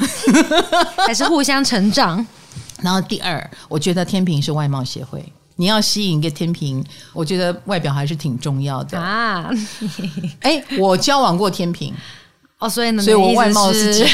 [1.06, 2.26] 还是互相成长？
[2.80, 5.22] 然后第二，我觉得天平是外貌协会，
[5.56, 9.50] 你要吸引一个天平，我觉得外表还是挺重要的啊。
[10.40, 11.92] 哎，我交往过天秤。
[12.60, 14.04] 哦，所以呢，所以我外貌是，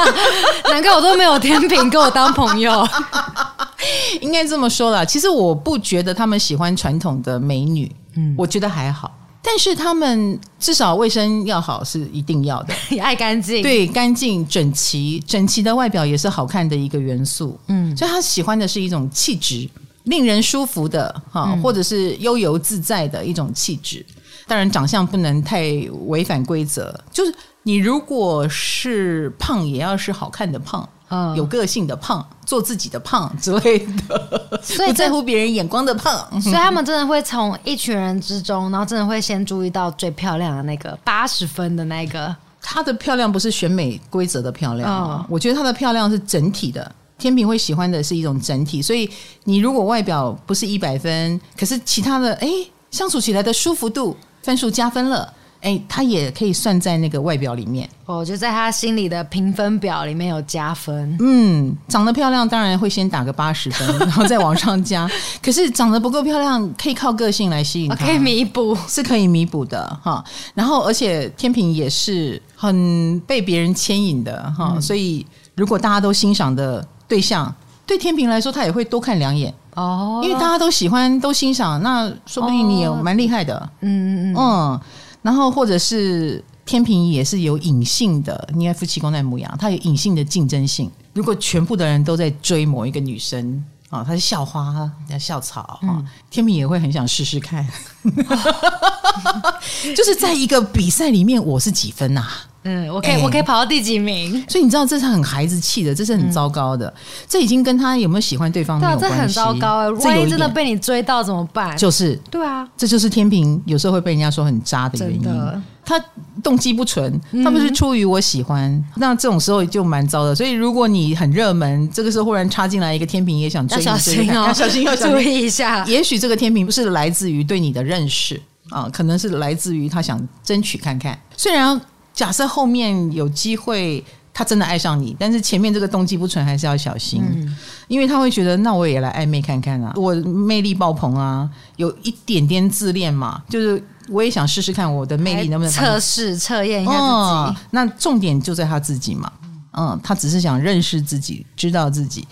[0.70, 2.86] 难怪我都没有天秤跟我当朋友。
[4.20, 9.10] 应该这么说啦，其实我不觉得他们喜欢传统的美女，嗯，我觉得还好。
[9.42, 17.58] 但是他们至少卫生要好是一定要的， 也爱干净，对，干净整齐，整齐的外表也是好看的一个元素。
[17.68, 19.68] 嗯，所以他喜欢的是一种气质，
[20.04, 24.04] 令人舒服的哈，或者是悠游自在的一种气质。
[24.46, 25.62] 当然，长相不能太
[26.06, 27.34] 违反规则，就是。
[27.62, 36.40] 你如果是胖，也要是好看的胖，嗯，有个性的胖，做自己的胖之类的，所以不在乎别人眼光的胖。
[36.40, 42.34] 所以他们真的会从一群人之中，然后真的会先注意到最漂亮的那个八十分的那个。
[42.62, 46.90] 她的漂亮不是选美规则的漂亮，哦，我觉得她的漂亮是整体的。
[47.18, 49.08] 天平会喜欢的是一种整体，所以
[49.44, 52.48] 你如果外表不是一百分，可是其他的，哎，
[52.90, 55.30] 相处起来的舒服度分数加分了。
[55.60, 61.16] 哎，他也可以算在那个外表里面哦，就在他心里的评分表里面有加分。
[61.20, 65.08] 嗯，长得漂亮当然会先打个八十分， 然后再往上加。
[65.42, 70.24] 可是长得不够漂亮，可以靠个性来吸引他，可以弥补，是可以弥补的哈。
[70.54, 77.54] 然后，而且天平也是很被别人牵引的哈，嗯，所以如果大家都欣赏的对象，
[77.86, 83.70] 对天平来说，他也会多看两眼哦，因为大家都喜欢、都欣赏，那说不定你也蛮厉害的。
[83.80, 84.80] 嗯嗯嗯嗯。
[85.22, 90.90] 然后，或者是天平也是有隐性的，因为夫妻宫在母羊，它有隐性的竞争性。
[91.12, 97.66] 如果全部的人都在追某一个女生啊，她是校花，叫校草啊，嗯、天平也会很想试试看，
[99.96, 102.46] 就是在一个比赛里面，我是几分呐、啊？
[102.62, 104.32] 嗯，我可以，欸、我可以跑到第几名？
[104.46, 106.86] 所以你知道这是很孩子气的，这是很糟糕的。
[106.88, 106.94] 嗯、
[107.26, 109.16] 这已经跟他有没有喜欢对方没有关系。
[109.16, 109.88] 这很糟糕啊！
[109.88, 111.74] 万一真的被你追到怎么办？
[111.76, 115.62] 就是对啊，这就是天平有时候会被人家说很渣的原因。
[115.82, 115.98] 他
[116.42, 120.34] 动机不纯，他不是出于我喜欢，嗯、那这种时候就蛮糟的。
[120.34, 125.82] 所以如果你很热门，这个时候忽然插进来一个天平，也想追你，要小心哦， 要小心，要注意一下。
[125.86, 131.18] 也许这个天平不是来自于对你的认识啊，可能是来自于他想争取看看。
[131.36, 131.80] 虽然。
[132.20, 134.04] 假设后面有机会，
[134.34, 137.56] 他真的爱上你，但是前面这个动机不纯，还是要小心，嗯、
[137.88, 147.56] 因为他会觉得，那我也来暧昧看看啊，我魅力爆棚啊，有一点点自恋嘛，就是我也想试试看我的魅力能不能测试测验一下自己、哦。
[147.70, 149.32] 那重点就在他自己嘛，
[149.72, 152.28] 嗯，他只是想认识自己，知道自己，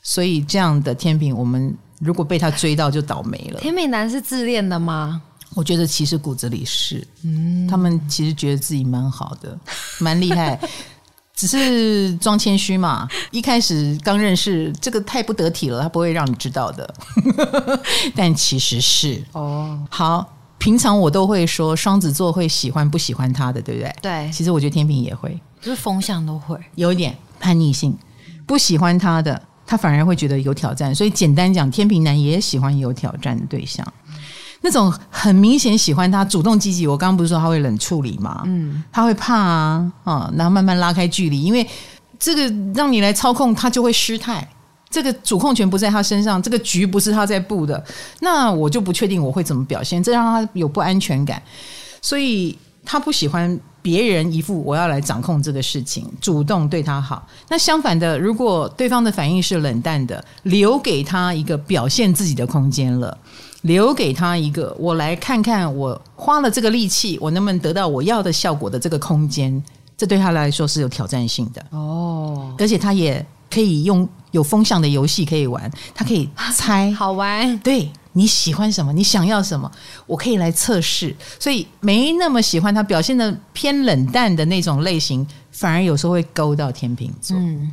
[0.00, 3.58] 所以这样的天平，我们如果被他追到，就倒霉了。
[3.58, 5.20] 天秤男是自恋的吗？
[5.54, 9.56] 我觉得其实骨子里是，嗯，他们其实觉得自己蛮好的，
[10.00, 10.58] 蛮厉害，
[11.34, 13.08] 只是装谦虚嘛。
[13.30, 16.94] 一开始刚认识，这个太不得体了，他不会让你知道的。
[18.14, 20.26] 但其实是哦，好，
[20.58, 23.96] 平常我都会说双子座会喜欢不喜欢他的，对不对？
[24.02, 27.96] 对，其实我觉得天平也会，就是风向都会有一点叛逆性，
[28.46, 30.94] 不喜欢他的，他反而会觉得有挑战。
[30.94, 33.86] 所以简单讲，天平男也喜欢有挑战的对象。
[34.64, 36.86] 那种很明显喜欢他，主动积极。
[36.86, 38.42] 我刚刚不是说他会冷处理吗？
[38.46, 41.66] 嗯，他会怕啊，啊，然后慢慢拉开距离，因为
[42.18, 42.42] 这个
[42.74, 44.48] 让你来操控，他就会失态。
[44.88, 47.84] 这个主控权不在他身上，这个局不是他在布的，
[48.20, 51.42] 那我就不确定我会怎么表现，这让他有不安全感，
[52.00, 57.28] 所以他不喜欢别人一副我要来掌控这个事情，主动对他好。
[57.50, 63.18] 那相反的，如果对方的反应是冷淡的，留给他一个表现自己的空间了。
[63.64, 69.62] 留给他一个，我来看看我花了这个力气，我能不能得到我要的效果的这个空间，
[69.96, 72.54] 这对他来说是有挑战性的哦。
[72.58, 77.58] 而且他也可以用有风向的游戏可以玩，他可以猜， 好玩。
[77.60, 79.70] 对，你喜欢什么，你想要什么，
[80.06, 81.16] 我可以来测试。
[81.40, 87.34] 所以没那么喜欢他表现的偏冷淡的那种类型，反而有时候会勾到天秤座。
[87.36, 87.70] 嗯，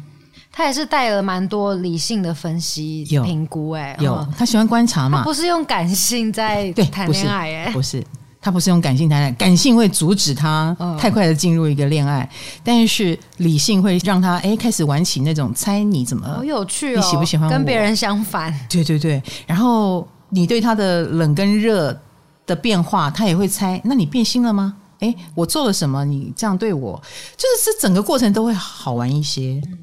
[0.52, 8.04] 他也是带了蛮多理性的分析评估、欸，哎，有他喜欢观察嘛，不是用感性在谈恋爱、欸，哎，不是。
[8.44, 12.28] 他不是用感性谈恋爱，感性会阻止他太快的进入一个恋爱，
[12.64, 17.48] 但是理性会让他哎开始玩起那种猜你怎么，好有趣哦，你喜不喜欢？
[17.48, 19.22] 跟别人相反，对对对。
[19.46, 21.96] 然后你对他的冷跟热
[22.48, 23.80] 的变化，他也会猜。
[23.84, 24.74] 那你变心了吗？
[25.02, 26.04] 哎，我做了什么？
[26.04, 27.00] 你这样对我，
[27.38, 29.62] 就是这整个过程都会好玩一些。
[29.68, 29.78] 嗯，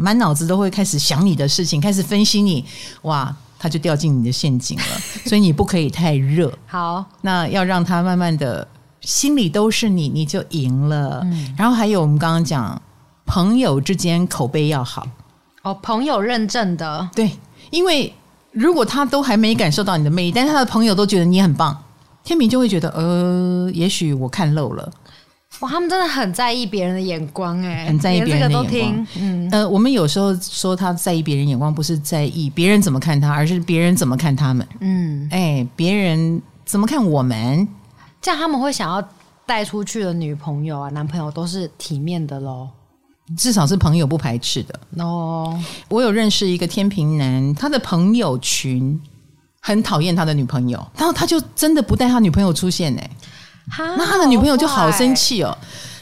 [0.00, 2.64] 满脑子都会开始想你的事情，开始分析你，
[3.02, 3.34] 哇。
[3.60, 4.84] 他就掉进你的陷阱了，
[5.26, 6.48] 所以你不可以太热。
[6.64, 8.64] 好，那要让他慢慢的
[9.00, 11.22] 心里都是你，你就赢了。
[11.24, 12.80] 嗯，然后还有我们刚刚讲，
[13.26, 15.04] 朋友之间口碑要好
[15.62, 17.10] 哦，朋友认证的。
[17.16, 17.32] 对，
[17.70, 18.14] 因为
[18.52, 21.76] 如果他都还没感受到你的魅力，但是他的朋友都觉得你很棒，
[22.22, 24.88] 天明就会觉得呃，也许我看漏了。
[25.60, 29.06] 哇，他们真的很在意别人的眼光，哎，很在意别人的眼光。
[29.18, 34.66] 嗯，呃，我们有时候说他在意别人眼光，不是在意别人怎么看他，而是别人怎么看他们。
[34.80, 37.66] 嗯，哎，别人怎么看我们，
[38.22, 39.02] 这样他们会想要
[39.46, 42.68] 带出去的女朋友啊、男朋友都是体面的喽，
[43.36, 44.78] 至少是朋友不排斥的。
[45.02, 45.58] 哦，
[45.88, 49.00] 我有认识一个天秤男，他的朋友群
[49.60, 53.10] 很讨厌他的女朋友，然后他就真的不带他女朋友出现，哎。
[53.76, 55.56] 那他的女朋友就好生气哦，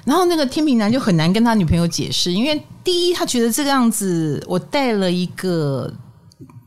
[0.04, 5.92] 然后那个天秤男就很难跟他女朋友解释，因为第一他觉得这个样子，我带了一个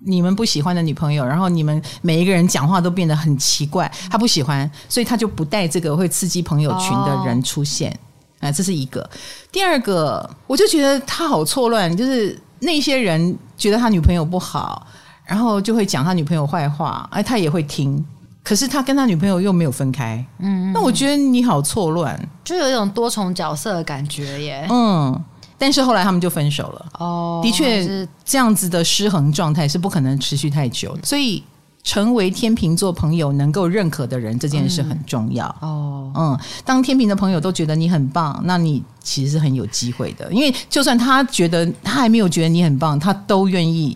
[0.06, 7.98] 你们不喜欢的女朋友，然后你们每一个人讲话都变得很奇怪，他不喜欢，所以他就不带这个会刺激朋友群的人出现。
[8.40, 9.10] 啊，这是一个。
[9.52, 14.88] 第二个，我就觉得他好错乱，就是那些人觉得他女朋友不好，
[15.26, 18.06] 然后就会讲他女朋友坏话，哎，他也会听。
[18.50, 24.68] 可是他跟他女朋友又没有分开，嗯，那我觉得你好错乱，就有一种多重角色的感觉耶。
[24.72, 25.24] 嗯，
[25.56, 26.86] 但是后来他们就分手了。
[26.98, 31.02] 哦，的确，这样子的失衡状态是不可能持续太久的。
[31.04, 31.44] 所以，
[31.84, 35.46] 成为天秤座朋友能够认可的人，这件事很重要。
[35.62, 40.34] 哦，嗯，当天秤的朋友都觉得你很棒，那你其实是很有机会的。
[40.34, 43.96] 因为就算他觉得他还没有觉得你很棒，他都愿意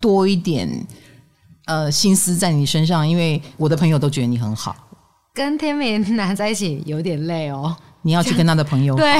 [0.00, 0.66] 多一点。
[1.66, 4.74] 呃，心思在你身上，因为我的朋友都觉得你很好。
[5.34, 8.94] 跟天秤男在一起有点累哦，你要去跟他的朋友。
[8.96, 9.10] 对，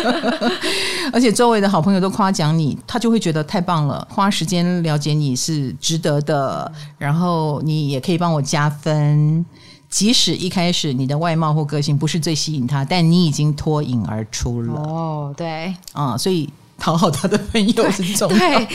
[1.12, 4.06] 而且周围的好朋友都夸奖你，他就会觉得太棒了。
[4.10, 9.46] 花时间了解你是值得的，然后你也可以帮我加分。
[9.88, 14.74] 即使一开始你的外貌或个性不是最吸引他，但你已经脱颖而出了。
[14.74, 16.48] 哦，对，啊、嗯，所以。
[16.80, 18.68] 讨好他的朋友是重要的，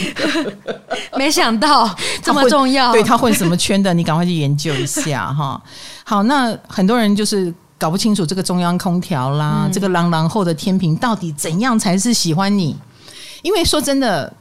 [1.17, 2.85] 没想到 这么重要。
[2.85, 5.61] 他对他混什么圈的，你赶快去研究一下 哈。
[6.05, 12.77] 好，那很多人就是搞不清楚这个中央空调啦，嗯、这个朗朗后的天平到底怎样才是喜欢你？
[13.41, 14.31] 因为说真的，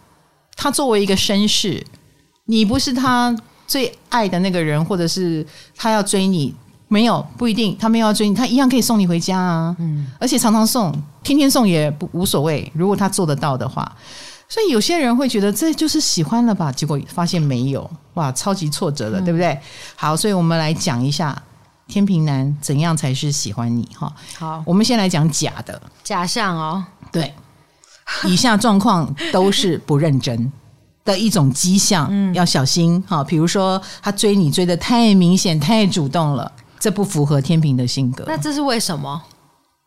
[0.54, 1.82] 他作为一个绅士，
[2.44, 3.34] 你不是他
[3.66, 6.54] 最爱的那个人，或者是他要追你。
[6.94, 9.74] 没有，不一定，他没有要追你，他一样可以送你回家啊。
[9.80, 12.70] 嗯，而且常常送，天天送也不无所谓。
[12.72, 13.90] 如果他做得到的话，
[14.48, 16.70] 所以有些人会觉得这就是喜欢了吧？
[16.70, 19.58] 结果发现没有，哇，超级挫折了，嗯、对不对？
[19.96, 21.36] 好，所以我们来讲一下
[21.88, 24.12] 天平男怎样才是喜欢你哈。
[24.38, 26.84] 好，我们先来讲假的假象哦。
[27.10, 27.34] 对，
[28.24, 30.52] 以下状况都是不认真
[31.04, 33.24] 的一种迹象，嗯，要小心哈。
[33.24, 36.52] 比如说他追你追的太明显、太主动了。
[36.84, 38.24] 这不符合天平的性格。
[38.26, 39.22] 那这是为什么？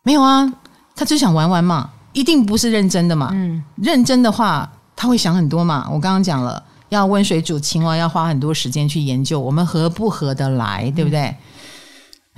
[0.02, 0.52] 没有啊，
[0.96, 3.30] 他就想玩玩嘛，一定不是认真的嘛。
[3.32, 5.86] 嗯，认真的话，他会想很多嘛。
[5.92, 11.20] 我刚刚讲了，要温水煮青蛙，要花很多时间去研究我们合不合得来，对不对？
[11.20, 11.38] 哎、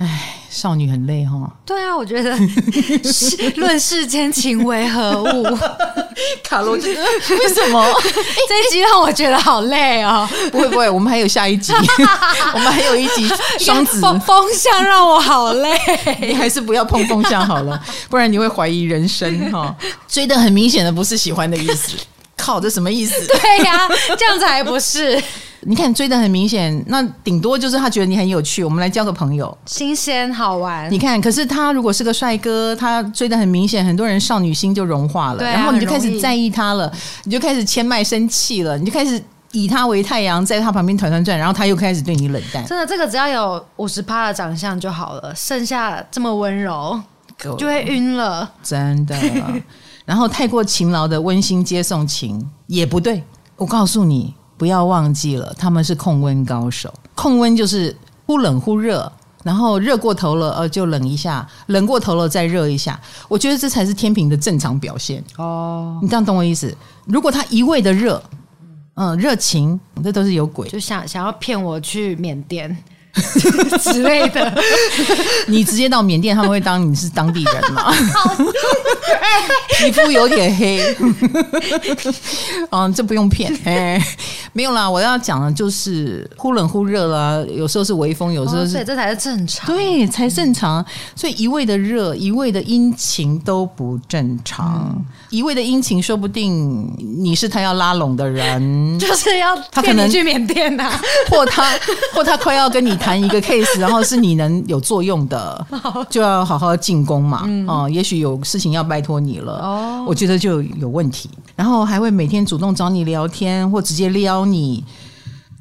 [0.01, 0.09] 嗯。
[0.51, 2.37] 少女很累哈，对啊，我觉得
[3.55, 5.57] 论世间情为何物，
[6.43, 7.87] 卡罗为什么
[8.49, 10.27] 这一集让我觉得好累哦？
[10.51, 11.71] 不会不会，我们还有下一集，
[12.53, 15.79] 我们还有一集双子风风向让我好累，
[16.19, 19.73] 你还是不要碰风向好了，不然你会怀疑人生哈。
[20.05, 21.95] 追的很明显的不是喜欢的意思，
[22.35, 23.15] 靠，这什么意思？
[23.25, 25.23] 对呀、啊，这样子还不是。
[25.63, 30.91] 你看追的很明显，那顶多就是他觉得你很有趣，我们来交个朋友，新鲜好玩。
[30.91, 36.91] 你看，可是他如果是个帅哥，他追的很明显，很多人少女心就融化了，然后你就开始在意他了，
[37.25, 39.21] 你就开始牵麦生气了，你就开始
[39.51, 42.65] 以他为太阳，在他旁边团团转，然后他又开始对你冷淡。
[42.65, 46.99] 真的，这个只要有五十趴的长相就好了，剩下这么温柔
[47.57, 48.51] 就会晕了。
[48.63, 49.15] 真的。
[50.05, 53.23] 然后太过勤劳的温馨接送情也不对。
[53.55, 56.93] 我告诉你，不要忘记了，他们是控温高手。
[57.15, 57.97] 控温就是
[58.27, 63.01] 忽冷忽热，然后热过头了，呃，就冷一下；冷过头了再热一下。
[63.27, 65.23] 我觉得这才是天平的正常表现。
[65.37, 66.71] 哦，你这样懂我意思？
[67.05, 68.21] 如果他一味的热，
[68.93, 72.77] 嗯，热情，这都是有鬼，就想想要骗我去缅甸。
[73.81, 74.53] 之类的，
[75.47, 77.93] 你直接到缅甸，他们会当你是当地人吗？
[79.79, 80.95] 皮肤有点黑，
[82.71, 84.01] 嗯， 这不用骗，哎，
[84.53, 84.89] 没有啦。
[84.89, 90.85] 我要讲的就是忽冷忽热啦，有时候是微风，有时候是，对，这才是正常，对，才正常。
[91.15, 94.95] 所以一味的热，一味的阴晴都不正常。
[95.29, 100.91] 一味的阴晴，说不定你是他要拉拢的人，就是要他可能去缅甸呐，
[101.29, 101.73] 或他
[102.13, 103.00] 或他快要跟你。
[103.01, 105.67] 谈一个 case， 然后是你能有作用的，
[106.09, 107.43] 就要好好进攻嘛。
[107.45, 109.53] 嗯、哦，也许有事情要拜托你了。
[109.59, 111.29] 哦，我觉得就有问题。
[111.55, 114.83] 然后还会每天主动找你聊天，或直接撩你，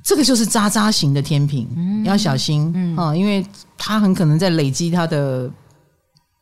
[0.04, 2.70] 这个就是渣渣型的天平，嗯、要小心。
[2.74, 3.44] 嗯、哦，因为
[3.76, 5.50] 他很可能在累积他的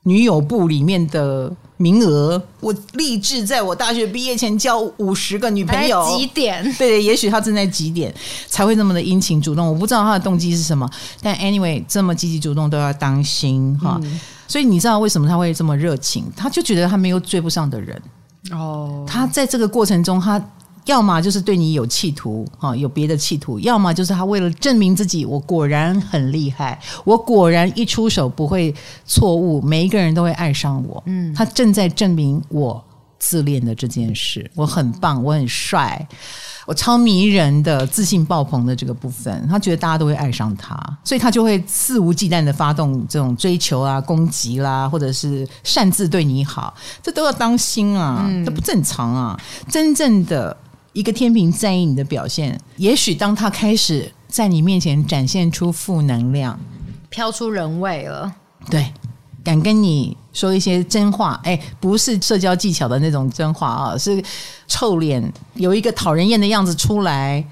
[0.03, 1.51] 女友部里面的。
[1.79, 6.07] 名额，我立志在我大学毕业前交五十个女朋友。
[6.17, 6.75] 几点？
[6.77, 8.15] 对，也许他正在几点
[8.47, 10.89] 才会那么的殷勤主动，我不知道他的动机是什么。
[11.23, 13.99] 但 anyway，这么积极主动都要当心哈。
[14.03, 16.25] 嗯、所以你知道为什么他会这么热情？
[16.37, 18.03] 他就觉得他没有追不上的人
[18.51, 19.05] 哦。
[19.09, 20.39] 他在这个过程中，他。
[20.89, 28.75] 要么就是对你有企图，啊，有别的企图；要么就是他为了证明自己，我果然很厉害，我果然一出手不会
[29.05, 31.03] 错误，每一个人都会爱上我。
[31.05, 32.83] 嗯，他正在证明我
[33.19, 36.09] 自恋的这件事，我很棒，我很帅，
[36.65, 40.75] 我超迷人的，自信爆棚的这个部分，他觉得大家都会爱上他，
[41.05, 46.73] 所以他就会肆无忌惮的发动这种追求啊、攻击啦，或者是擅自对你好，
[47.03, 50.57] 这都要当心啊，这不正常啊，真正的。
[50.99, 56.59] 一个天平在意你的表现，也许当他开始在你面前展现出负能量，
[57.09, 58.35] 飘出人味了，
[58.69, 58.93] 对，
[59.45, 64.21] 敢跟你说一些真话，哎，不是社交技巧的那种真话啊，是
[64.67, 67.47] 臭脸，有一个讨人厌的样子出来，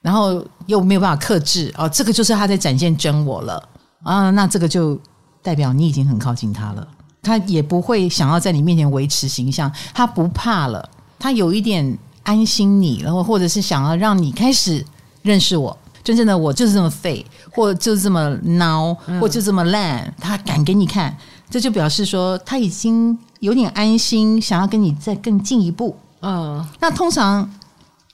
[0.00, 3.68] 然后又没有办法克制，哦，这个就是他在展现真我了
[4.02, 5.00] 啊，那这个就
[5.40, 6.88] 代表你已经很靠近他了，
[7.22, 11.96] 他也不会想要在你面前维持形象，他不怕了，他有一点。
[12.22, 14.84] 安心你，然后或者是想要让你开始
[15.22, 21.16] 认识我，真正的我就是这么废，或就是这么孬，或就这么烂，他敢给你看，
[21.50, 25.96] 这就表示说他已经有点安心，想要跟你再更进一步。
[26.20, 27.50] 嗯，那通常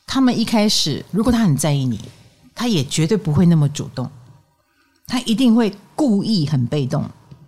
[0.06, 2.00] 他们一开始，如果他很在意你，
[2.54, 4.08] 他也绝对不会那么主动，
[5.06, 7.04] 他一定会故意很被动。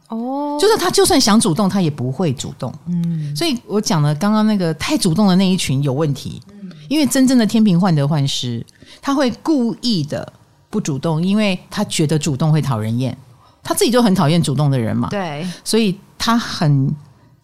[0.08, 2.74] 哦，就是他就算想主动，他也不会主动。
[2.86, 6.42] 嗯，所以我讲了刚刚那个太主动的那一群有问题。
[6.90, 8.64] 嗯，因为真正的天平患得患失，
[9.00, 10.32] 他会故意的
[10.68, 13.16] 不主动，因为他觉得主动会讨人厌，
[13.62, 15.08] 他自己就很讨厌主动的人嘛。
[15.08, 16.94] 对，所以他很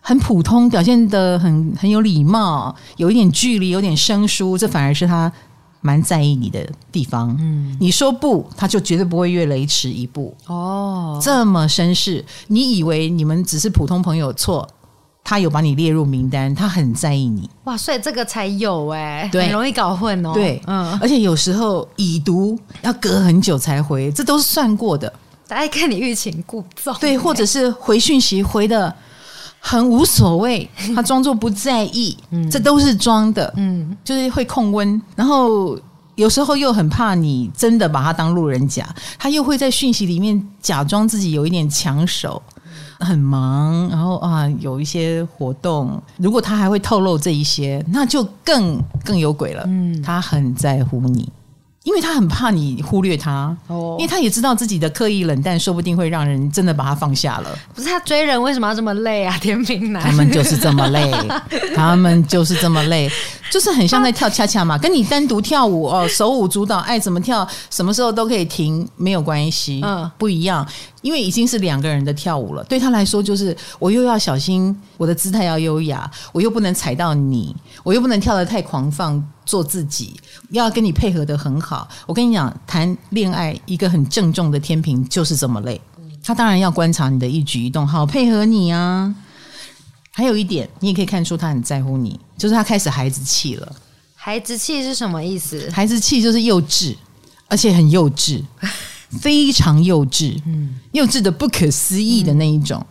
[0.01, 5.33] 很普通，表现的很很有礼貌，有一点距离，有点生疏，这反而是他。
[5.83, 10.35] 蛮在意你的地方，嗯，你说不，他就绝对不会越雷池一步。
[10.47, 14.33] 哦，这么绅士，你以为你们只是普通朋友？
[14.33, 14.69] 错，
[15.29, 17.51] 他有把你列入名单，他很在意你。
[17.65, 20.31] 哇，所以这个才有哎、欸，很容易搞混哦。
[20.33, 25.13] 对，嗯，而且有时候已读要隔很久才回，这都是算过的。
[25.49, 28.95] 大家看你欲擒故纵，对，或者是回讯息回的。
[29.59, 35.77] 很无所谓， 他装作不在意，嗯、这都是装的，嗯，就是会控温，然后
[36.15, 42.41] 有时候又很怕你真的把他当路人甲，他又会在讯息里面假装自己有一点抢手，
[43.01, 51.31] 很忙，然后啊有一些活动，如果他还会透露这一些，那就更更有鬼了，嗯，他很在乎你。
[51.85, 57.59] 因为他很怕你忽略他，哦，因为他也知道自己的刻意冷淡，说不定会让人真的把他放下了。
[57.73, 59.39] 不是他追人为什么要这么累啊？
[59.39, 61.15] 天平男，他们就是这么累，
[61.77, 63.09] 他们就是这么累，
[63.53, 70.67] 就是很像在跳恰恰嘛，跟你单独跳舞哦，手舞足蹈，爱怎么跳，什么时候都可以停，没有关系，嗯，不一样。
[71.07, 77.55] 因为已经是两个人的跳舞了，对他来说就是我又要小心，我的姿态要优雅，我又不能踩到你，
[77.85, 80.19] 我又不能跳得太狂放，做自己，
[80.51, 81.89] 要跟你配合的很好。
[82.07, 85.81] 我跟你讲，谈恋爱一个很郑重的天平就是这么累，
[86.25, 89.15] 他当然要观察你的一举一动，好配合你啊。
[90.11, 93.73] 还有一点，你也可以看出他很在乎你，就是他开始孩子气了。
[94.17, 95.71] 孩子气是什么意思？
[95.71, 96.97] 孩子气就是幼稚，
[97.47, 98.43] 而且很幼稚。
[99.11, 102.85] 非常幼稚，嗯，幼稚的不可思议的那一种，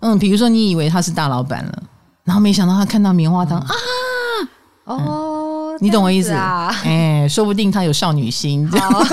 [0.00, 1.82] 嗯，比如说你以为他是大老板了，
[2.24, 6.32] 然后没想到他看到棉花糖、嗯、啊，哦，你懂我意思？
[6.32, 6.74] 啊？
[6.84, 8.68] 哎，说不定他有少女心。
[8.70, 9.04] 好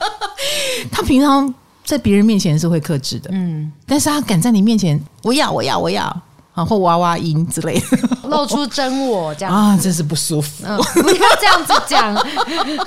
[0.90, 1.52] 他平常
[1.84, 6.22] 在别人面前是会克制的，嗯，但是他敢在你面前，我要，我要，我要。
[6.54, 7.98] 然后娃娃音之类的，
[8.28, 10.64] 露出真我这样啊，真是不舒服。
[10.66, 12.14] 嗯、不要这样子讲，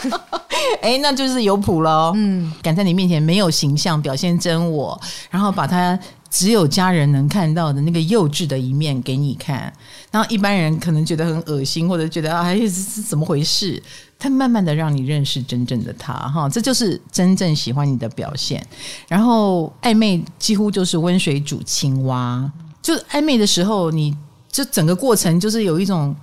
[0.81, 2.11] 哎，那就是有谱了。
[2.15, 4.99] 嗯，敢在你面前没有形象表现真我，
[5.31, 5.97] 然后把他
[6.29, 9.73] 只有家人能看到的那个幼稚的一面给你看，
[10.11, 13.81] 然后一般人可能觉得很恶心，或者觉得啊，是是怎么回事？
[14.19, 18.65] 他慢慢的让你认识真正的他，哈，这就是真正喜欢你的表现。
[19.07, 22.51] 然后暧昧几乎就是温水煮青蛙。
[22.85, 24.15] 就暧昧的时候，你
[24.51, 26.15] 就整个过程就是有一种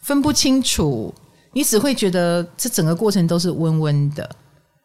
[0.00, 1.14] 分不清楚，
[1.52, 4.28] 你只会觉得这整个过程都是温温的，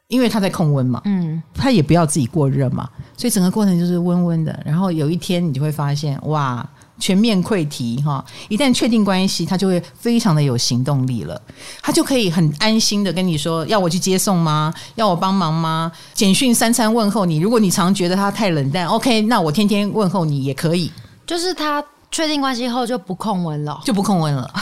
[0.10, 4.62] 因为他在控温嘛，嗯，他也不要自己过热嘛，所以整个过程就是温温的。
[4.64, 6.64] 然后有一天你就会发现，哇，
[7.00, 8.24] 全面溃堤哈！
[8.48, 11.42] 一旦确定关系，他就会非常的有行动力了，
[11.82, 14.72] 他就可以很安心的跟你说，要我去接送吗？
[14.94, 15.92] 要我帮忙吗？
[16.14, 20.92] 简讯三餐问候你，如果你常觉得他太冷淡，OK，那我天天问候你也可以。
[21.26, 24.54] 就是他确定关系后就不控温了，就不控温了，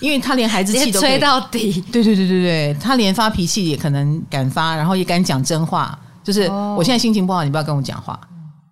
[0.00, 1.80] 因为他连孩子气 都吹到底。
[1.90, 5.98] 对对对对对，他连发脾气也可能敢发，然后也敢讲真话。
[6.22, 8.20] 就是我现在心情不好，你不要跟我讲话。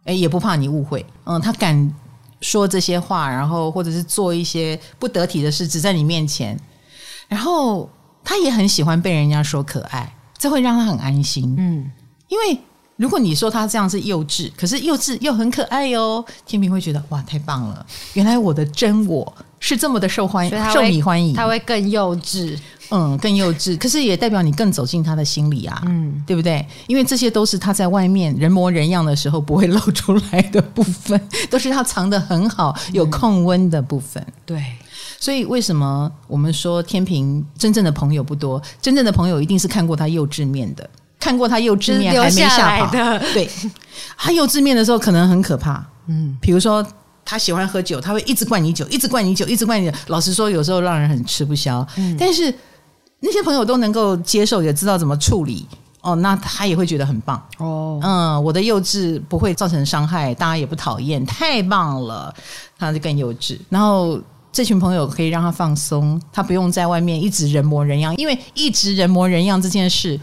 [0.05, 1.05] 哎，也不怕你误会。
[1.25, 1.93] 嗯，他敢
[2.41, 6.59] 说这些话，然后或者是做一些不得体的事，只在你面前。
[7.27, 7.91] 然后
[8.23, 11.55] 他也很喜欢被人家说可爱，这会让他很安心。
[11.59, 11.91] 嗯，
[12.29, 12.61] 因为。
[13.01, 17.87] 如果你说他这样是幼稚，可是幼稚又很可爱哦，天平会觉得哇，太棒了！
[18.13, 22.59] 原来我的真我是这么的受欢迎，受你欢迎，他会更幼稚，
[22.91, 23.75] 嗯，更幼稚。
[23.79, 26.63] 可是也代表你更走进他的心里啊，嗯，对不对？
[26.89, 34.23] 因为这些都是他在外面人模人样的时候不会露出来的部分， 都是他藏得很好、有控温的部分。
[34.27, 34.63] 嗯、对，
[35.19, 38.61] 所以为什么我们说天平真正的朋友不多？
[38.83, 40.87] 真正的朋友一定是看过他幼稚面的。
[41.21, 43.49] 看过他幼稚面还没吓跑的， 对，
[44.17, 46.85] 他幼稚面的时候可能很可怕，嗯，比如说
[47.25, 49.97] 他喜欢喝酒，他会一直灌你酒，一直灌你酒，一直灌你酒。
[50.07, 51.87] 老实说，有时候让人很吃不消。
[51.97, 52.53] 嗯，但是
[53.21, 55.69] 那些朋友都能够接受，也知道怎么处理
[56.01, 58.01] 哦，那他也会觉得很棒哦。
[58.03, 62.35] 嗯，我的幼稚不会造成伤害，大家也不讨厌，太棒了，
[62.79, 63.59] 他就更幼稚。
[63.69, 64.19] 然后
[64.51, 70.19] 这群朋友可以让他放松，他不用在外面一直人模人样，因为一直人模人样这件事。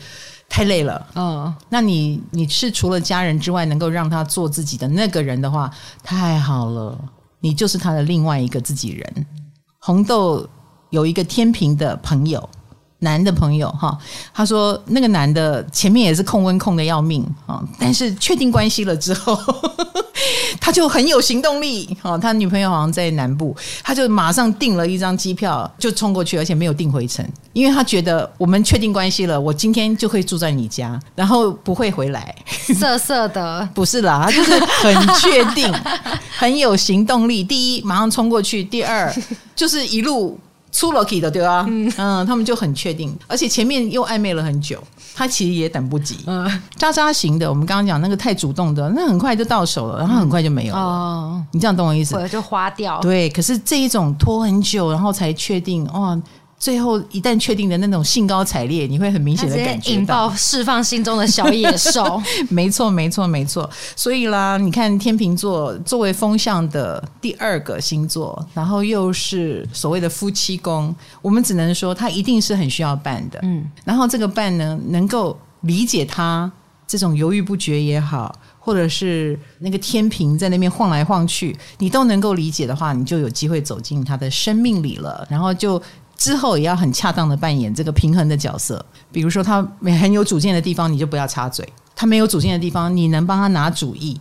[0.50, 5.70] 太累了，嗯，那你你是除了家人之外，能够让他做自己的那个人的话，
[6.04, 6.98] 太好了，
[7.40, 9.26] 你就是他的另外一个自己人。
[9.80, 10.48] 红豆
[10.90, 12.50] 有一个天平的朋友，
[13.00, 13.98] 男的朋友哈，
[14.34, 19.38] 他说那个男的前面也是控温控的要命啊，但是确定关系了之后。
[20.60, 32.36] 他就很有行动力，哦，他女朋友好像在南部，他就马上订了一张机票就冲过去，而且没有订回程，因为他觉得我们确定关系了，我今天就会住在你家，然后不会回来。
[32.48, 35.72] 色色的， 不是啦，他就是很确定，
[36.36, 37.44] 很有行动力。
[37.44, 39.14] 第一，马上冲过去；第二，
[39.56, 40.38] 就是一路。
[40.72, 41.66] 出了 key 的对吧？
[41.68, 44.82] 嗯，嗯，他们就很确定，而且前面又暧昧了很久，
[45.16, 46.20] 他其实也等不及。
[46.28, 50.80] 嗯，渣渣型的，我们刚刚讲那个太主动的，那很快就到手了，然后很快就没有了。
[50.80, 52.28] 哦，你这样懂我意思？
[52.30, 53.00] 就花掉。
[53.02, 56.22] 对，可是这一种拖很久，然后才确定，哦。
[56.60, 62.20] 最后一旦确定的那种兴高采烈，你会很明显的感觉到引爆释放心中的小野兽。
[62.50, 63.70] 没错，没错，没错。
[63.96, 73.40] 所以啦，你看天秤座作为风象的第二个星座，然后又是所谓的夫妻宫，我们只能说他一定是很需要伴的。
[73.44, 76.52] 嗯，然后这个伴呢，能够理解他
[76.88, 85.24] 这种犹豫不决也好，或者是那个天平在那边晃来晃去，你都能够理解的话，你就有机会走进他的生命里了。
[85.30, 85.80] 然后就。
[86.18, 91.64] 之后也要很恰当的扮演这个平衡的角色，比如说他很有主见的地方，你就不要插嘴；
[91.96, 94.20] 他没有主见的地方，你能帮他拿主意。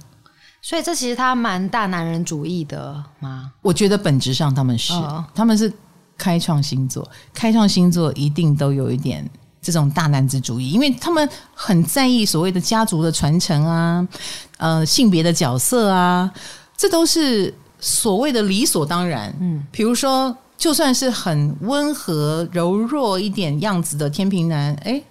[0.60, 3.50] 所以这其实他蛮大男人主义的吗？
[3.62, 5.72] 我觉得本质上他们是，哦、他们是
[6.18, 9.26] 开创星座，开创星座一定都有一点
[9.62, 14.06] 这种大男子主义，因为他们很在意所谓的家族的传承啊，
[14.58, 16.30] 呃，性别的角色啊，
[16.76, 19.34] 这都是所谓的理所当然。
[19.40, 20.36] 嗯，比如说。
[20.56, 25.02] 就算是很温和柔弱一点样子的天秤男，诶，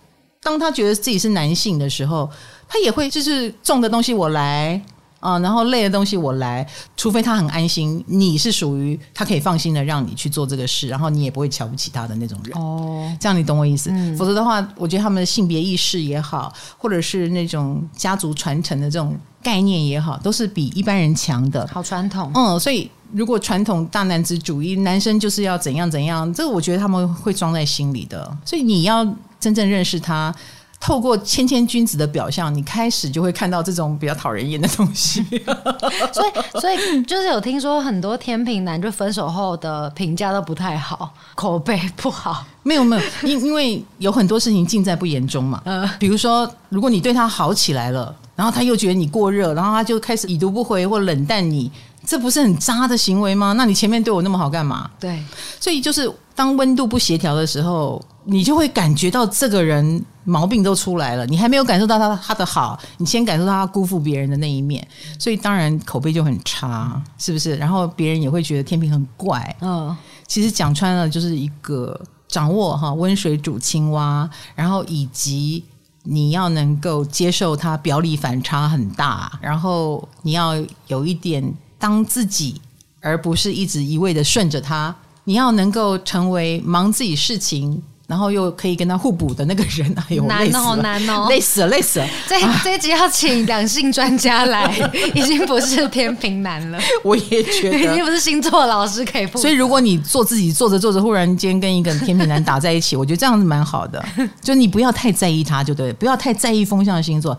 [0.41, 2.29] 当他觉得自己是男性的时候，
[2.67, 4.81] 他也会就是重的东西我来
[5.25, 6.65] 啊，然后累的东西我来，
[6.95, 12.55] 除非他很安心，你是属于他可以放心的让你去做这个事，然后你也不会瞧不起他的那种人。
[12.57, 13.89] 哦，这样你懂我意思？
[13.91, 19.17] 嗯，否则的话，我觉得他们的性别意识也好，或者是那种家族传承的这种。
[19.45, 21.69] 概念也好，都是比一般人强的。
[21.71, 28.35] 好传统，嗯，所以如果传统大男子主义，男生就是要怎样怎样，这个我觉得他们会装在心里的。
[28.43, 29.05] 所以你要
[29.39, 30.33] 真正认识他。
[30.79, 35.23] 透过谦谦君子的表象，你开始就会看到这种比较讨人厌的东西。
[36.13, 42.45] 所以，所以就是有听说很多天秤男就分手后的评价都不太好，口碑不好。
[42.61, 45.61] 没有没有，因因为有很多事情尽在不言中嘛。
[45.65, 51.71] 嗯，比如说，如果你对他好起来了，然后他又觉得你过热，然后他就开始已读不回或冷淡你，
[52.05, 53.53] 这不是很渣的行为吗？
[53.53, 54.89] 那你前面对我那么好干嘛？
[54.99, 55.23] 对，
[55.59, 61.25] 所以就是当温度不协调的时候，你就会感觉到这个人毛病都出来了。
[61.27, 64.85] 你还没有感受到他他的好，你先感受到他辜负别人的那一面，
[65.19, 67.55] 所以当然口碑就很差，是不是？
[67.55, 69.55] 然后别人也会觉得天秤很怪。
[69.61, 69.95] 嗯，
[70.27, 75.63] 其实讲穿了就是一个掌握哈温水煮青蛙，然后以及
[76.03, 80.53] 你要能够接受他表里反差很大，然后你要
[80.87, 82.59] 有一点当自己，
[83.01, 84.95] 而不是一直一味的顺着他。
[85.27, 92.07] 你要能够成为忙自己事情，然后又可以跟他互补的那个人， 哎呦，难哦，难哦，累死了，累死了。
[92.27, 94.71] 这这一集要请两性专家来，
[95.15, 96.79] 已经不是天平男了。
[97.03, 99.25] 我也觉得，已经不是星座老师可以。
[99.27, 104.03] 所以，如果你做自己，做着做着，忽然间跟一个天平男打在一起，我觉得这样子蛮好的。
[104.41, 107.35] 就你不要太在意他，就对，不要太在意风向星座，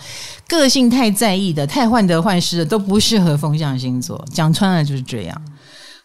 [0.49, 4.23] 个性太在意的，太患得患失的，都不适合风向星座。
[4.33, 5.43] 讲穿了就是这样。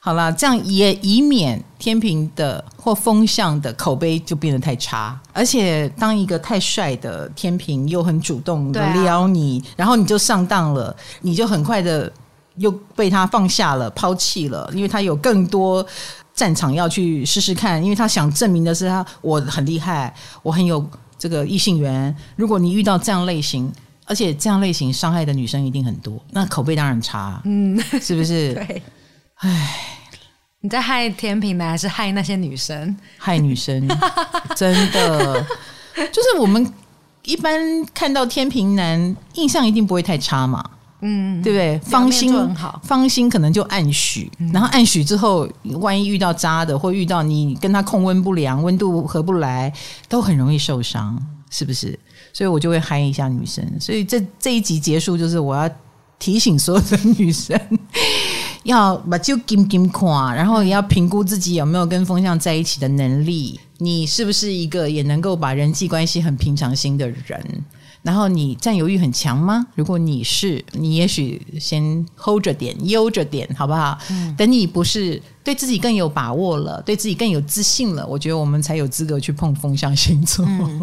[0.04, 5.20] 好了，这样也以免天平的或风向的口碑就变得太差。
[5.32, 12.12] 而且，当一个太帅的天平又很主动的撩你，啊、然后你就上当了，你就很快的
[12.56, 15.86] 又被他放下了、抛弃了，因为他有更多
[16.34, 20.84] 战场要去试试看，因为他想证明的是他我很厉害，我很有
[21.20, 22.14] 这个异性缘。
[22.36, 23.72] 如果你遇到这样类型，
[24.08, 28.56] 而且这样类型伤害的女生一定很多，那口碑当然差，嗯，是不是？
[28.68, 28.82] 对。
[29.42, 29.76] 唉，
[30.60, 32.96] 你在害天平男还是害那些女生？
[33.18, 33.88] 害女生，
[34.56, 35.44] 真的，
[36.12, 36.72] 就是我们
[37.24, 37.60] 一般
[37.92, 40.64] 看到天平男，印象一定不会太差嘛，
[41.02, 41.80] 嗯，对不对？
[41.80, 49.74] 芳心好芳心可能就暗许，嗯、然后暗许之后，万一遇到渣的，或遇到你跟他控温不良、温度合不来，
[50.08, 51.20] 都很容易受伤，
[51.50, 51.98] 是不是？
[52.32, 53.66] 所以我就会嗨一下女生。
[53.80, 55.68] 所以这这一集结束，就是我要
[56.20, 57.60] 提醒所有的女生。
[58.64, 63.60] 要把就金金看，然后也要评估自己有没有跟风向在一起的能力。
[63.80, 67.64] 你是不是一个也能够把人际关系很平常心的人？
[68.04, 69.66] 然后你占有欲很强吗？
[69.76, 73.98] 如果你是，你也许先 hold 着点，悠着点，好不好？
[74.10, 80.82] 嗯、等你不是对自己更有把握了，对自己更有自信了，我觉得我们才有资格去碰风向星座，嗯、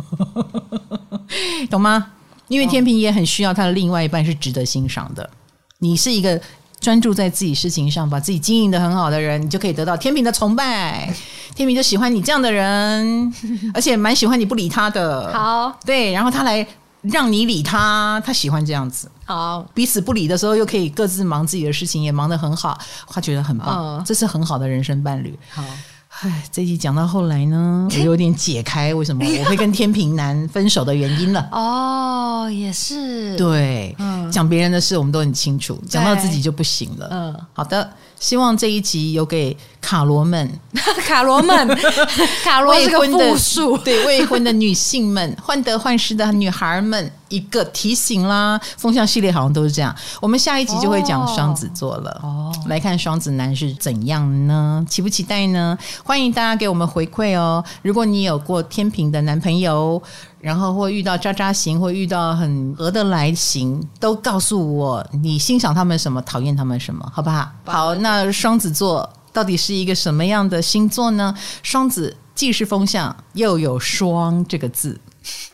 [1.71, 2.13] 懂吗？
[2.49, 5.31] 因为天平也很需要他的另外一半是值得欣赏的。
[5.79, 6.41] 你是一个。
[6.81, 11.13] 专注在自己事情上，把自己经营的很好的人，你就可以得到天平的崇拜。
[11.55, 13.35] 天平就喜欢你这样的人，
[13.75, 15.33] 而且蛮喜欢你不理他的。
[15.33, 16.67] 好，对，然后他来
[17.03, 19.11] 让你理他，他喜欢这样子。
[19.25, 24.03] 好，彼此不理的时候，又可以各自忙自己的事情，也忙得很好，他觉得很棒。
[24.07, 25.37] 这是很好的人生伴侣。
[25.51, 25.65] 好。
[26.09, 31.49] 唉，这集讲到后来呢，我有点解开为什么我会跟天秤男分手的原因了。
[31.53, 37.09] 哦，也是，对，嗯，讲别人的事我们都很清楚，讲到自己就不行了。
[37.13, 37.89] 嗯，好的，
[38.19, 40.51] 希望这一集有给卡罗们、
[41.07, 41.69] 卡罗们、
[42.43, 47.13] 卡罗是个复数，对未婚的女性们、患得患失的女孩们。
[47.29, 49.95] 一个提醒啦，风象系列好像都是这样。
[50.21, 54.85] 我们下一集就会讲双子座了，哦，来看双子男是怎样呢？
[54.89, 55.77] 期不期待呢？
[56.05, 57.65] 欢迎大家给我们回馈哦。
[57.83, 60.03] 如果你有过天平的男朋友，
[60.41, 67.51] 然后或遇到渣渣型，或遇到很合得来型，都告诉我你欣赏他们什么，讨厌他们什么，好不好？
[67.65, 71.35] 好，那双子座到底是一个什么样的星座呢？
[71.63, 74.99] 双子既是风象，又有双这个字。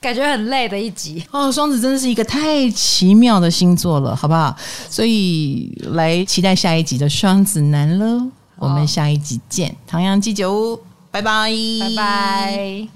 [0.01, 4.55] 感觉很累的一集哦，双子真的是一个太奇妙的星座了，好不好？
[4.91, 11.51] 所以来期待下一集的双子男喽，我们下一集见，唐阳鸡酒屋，拜拜，
[11.81, 12.95] 拜拜。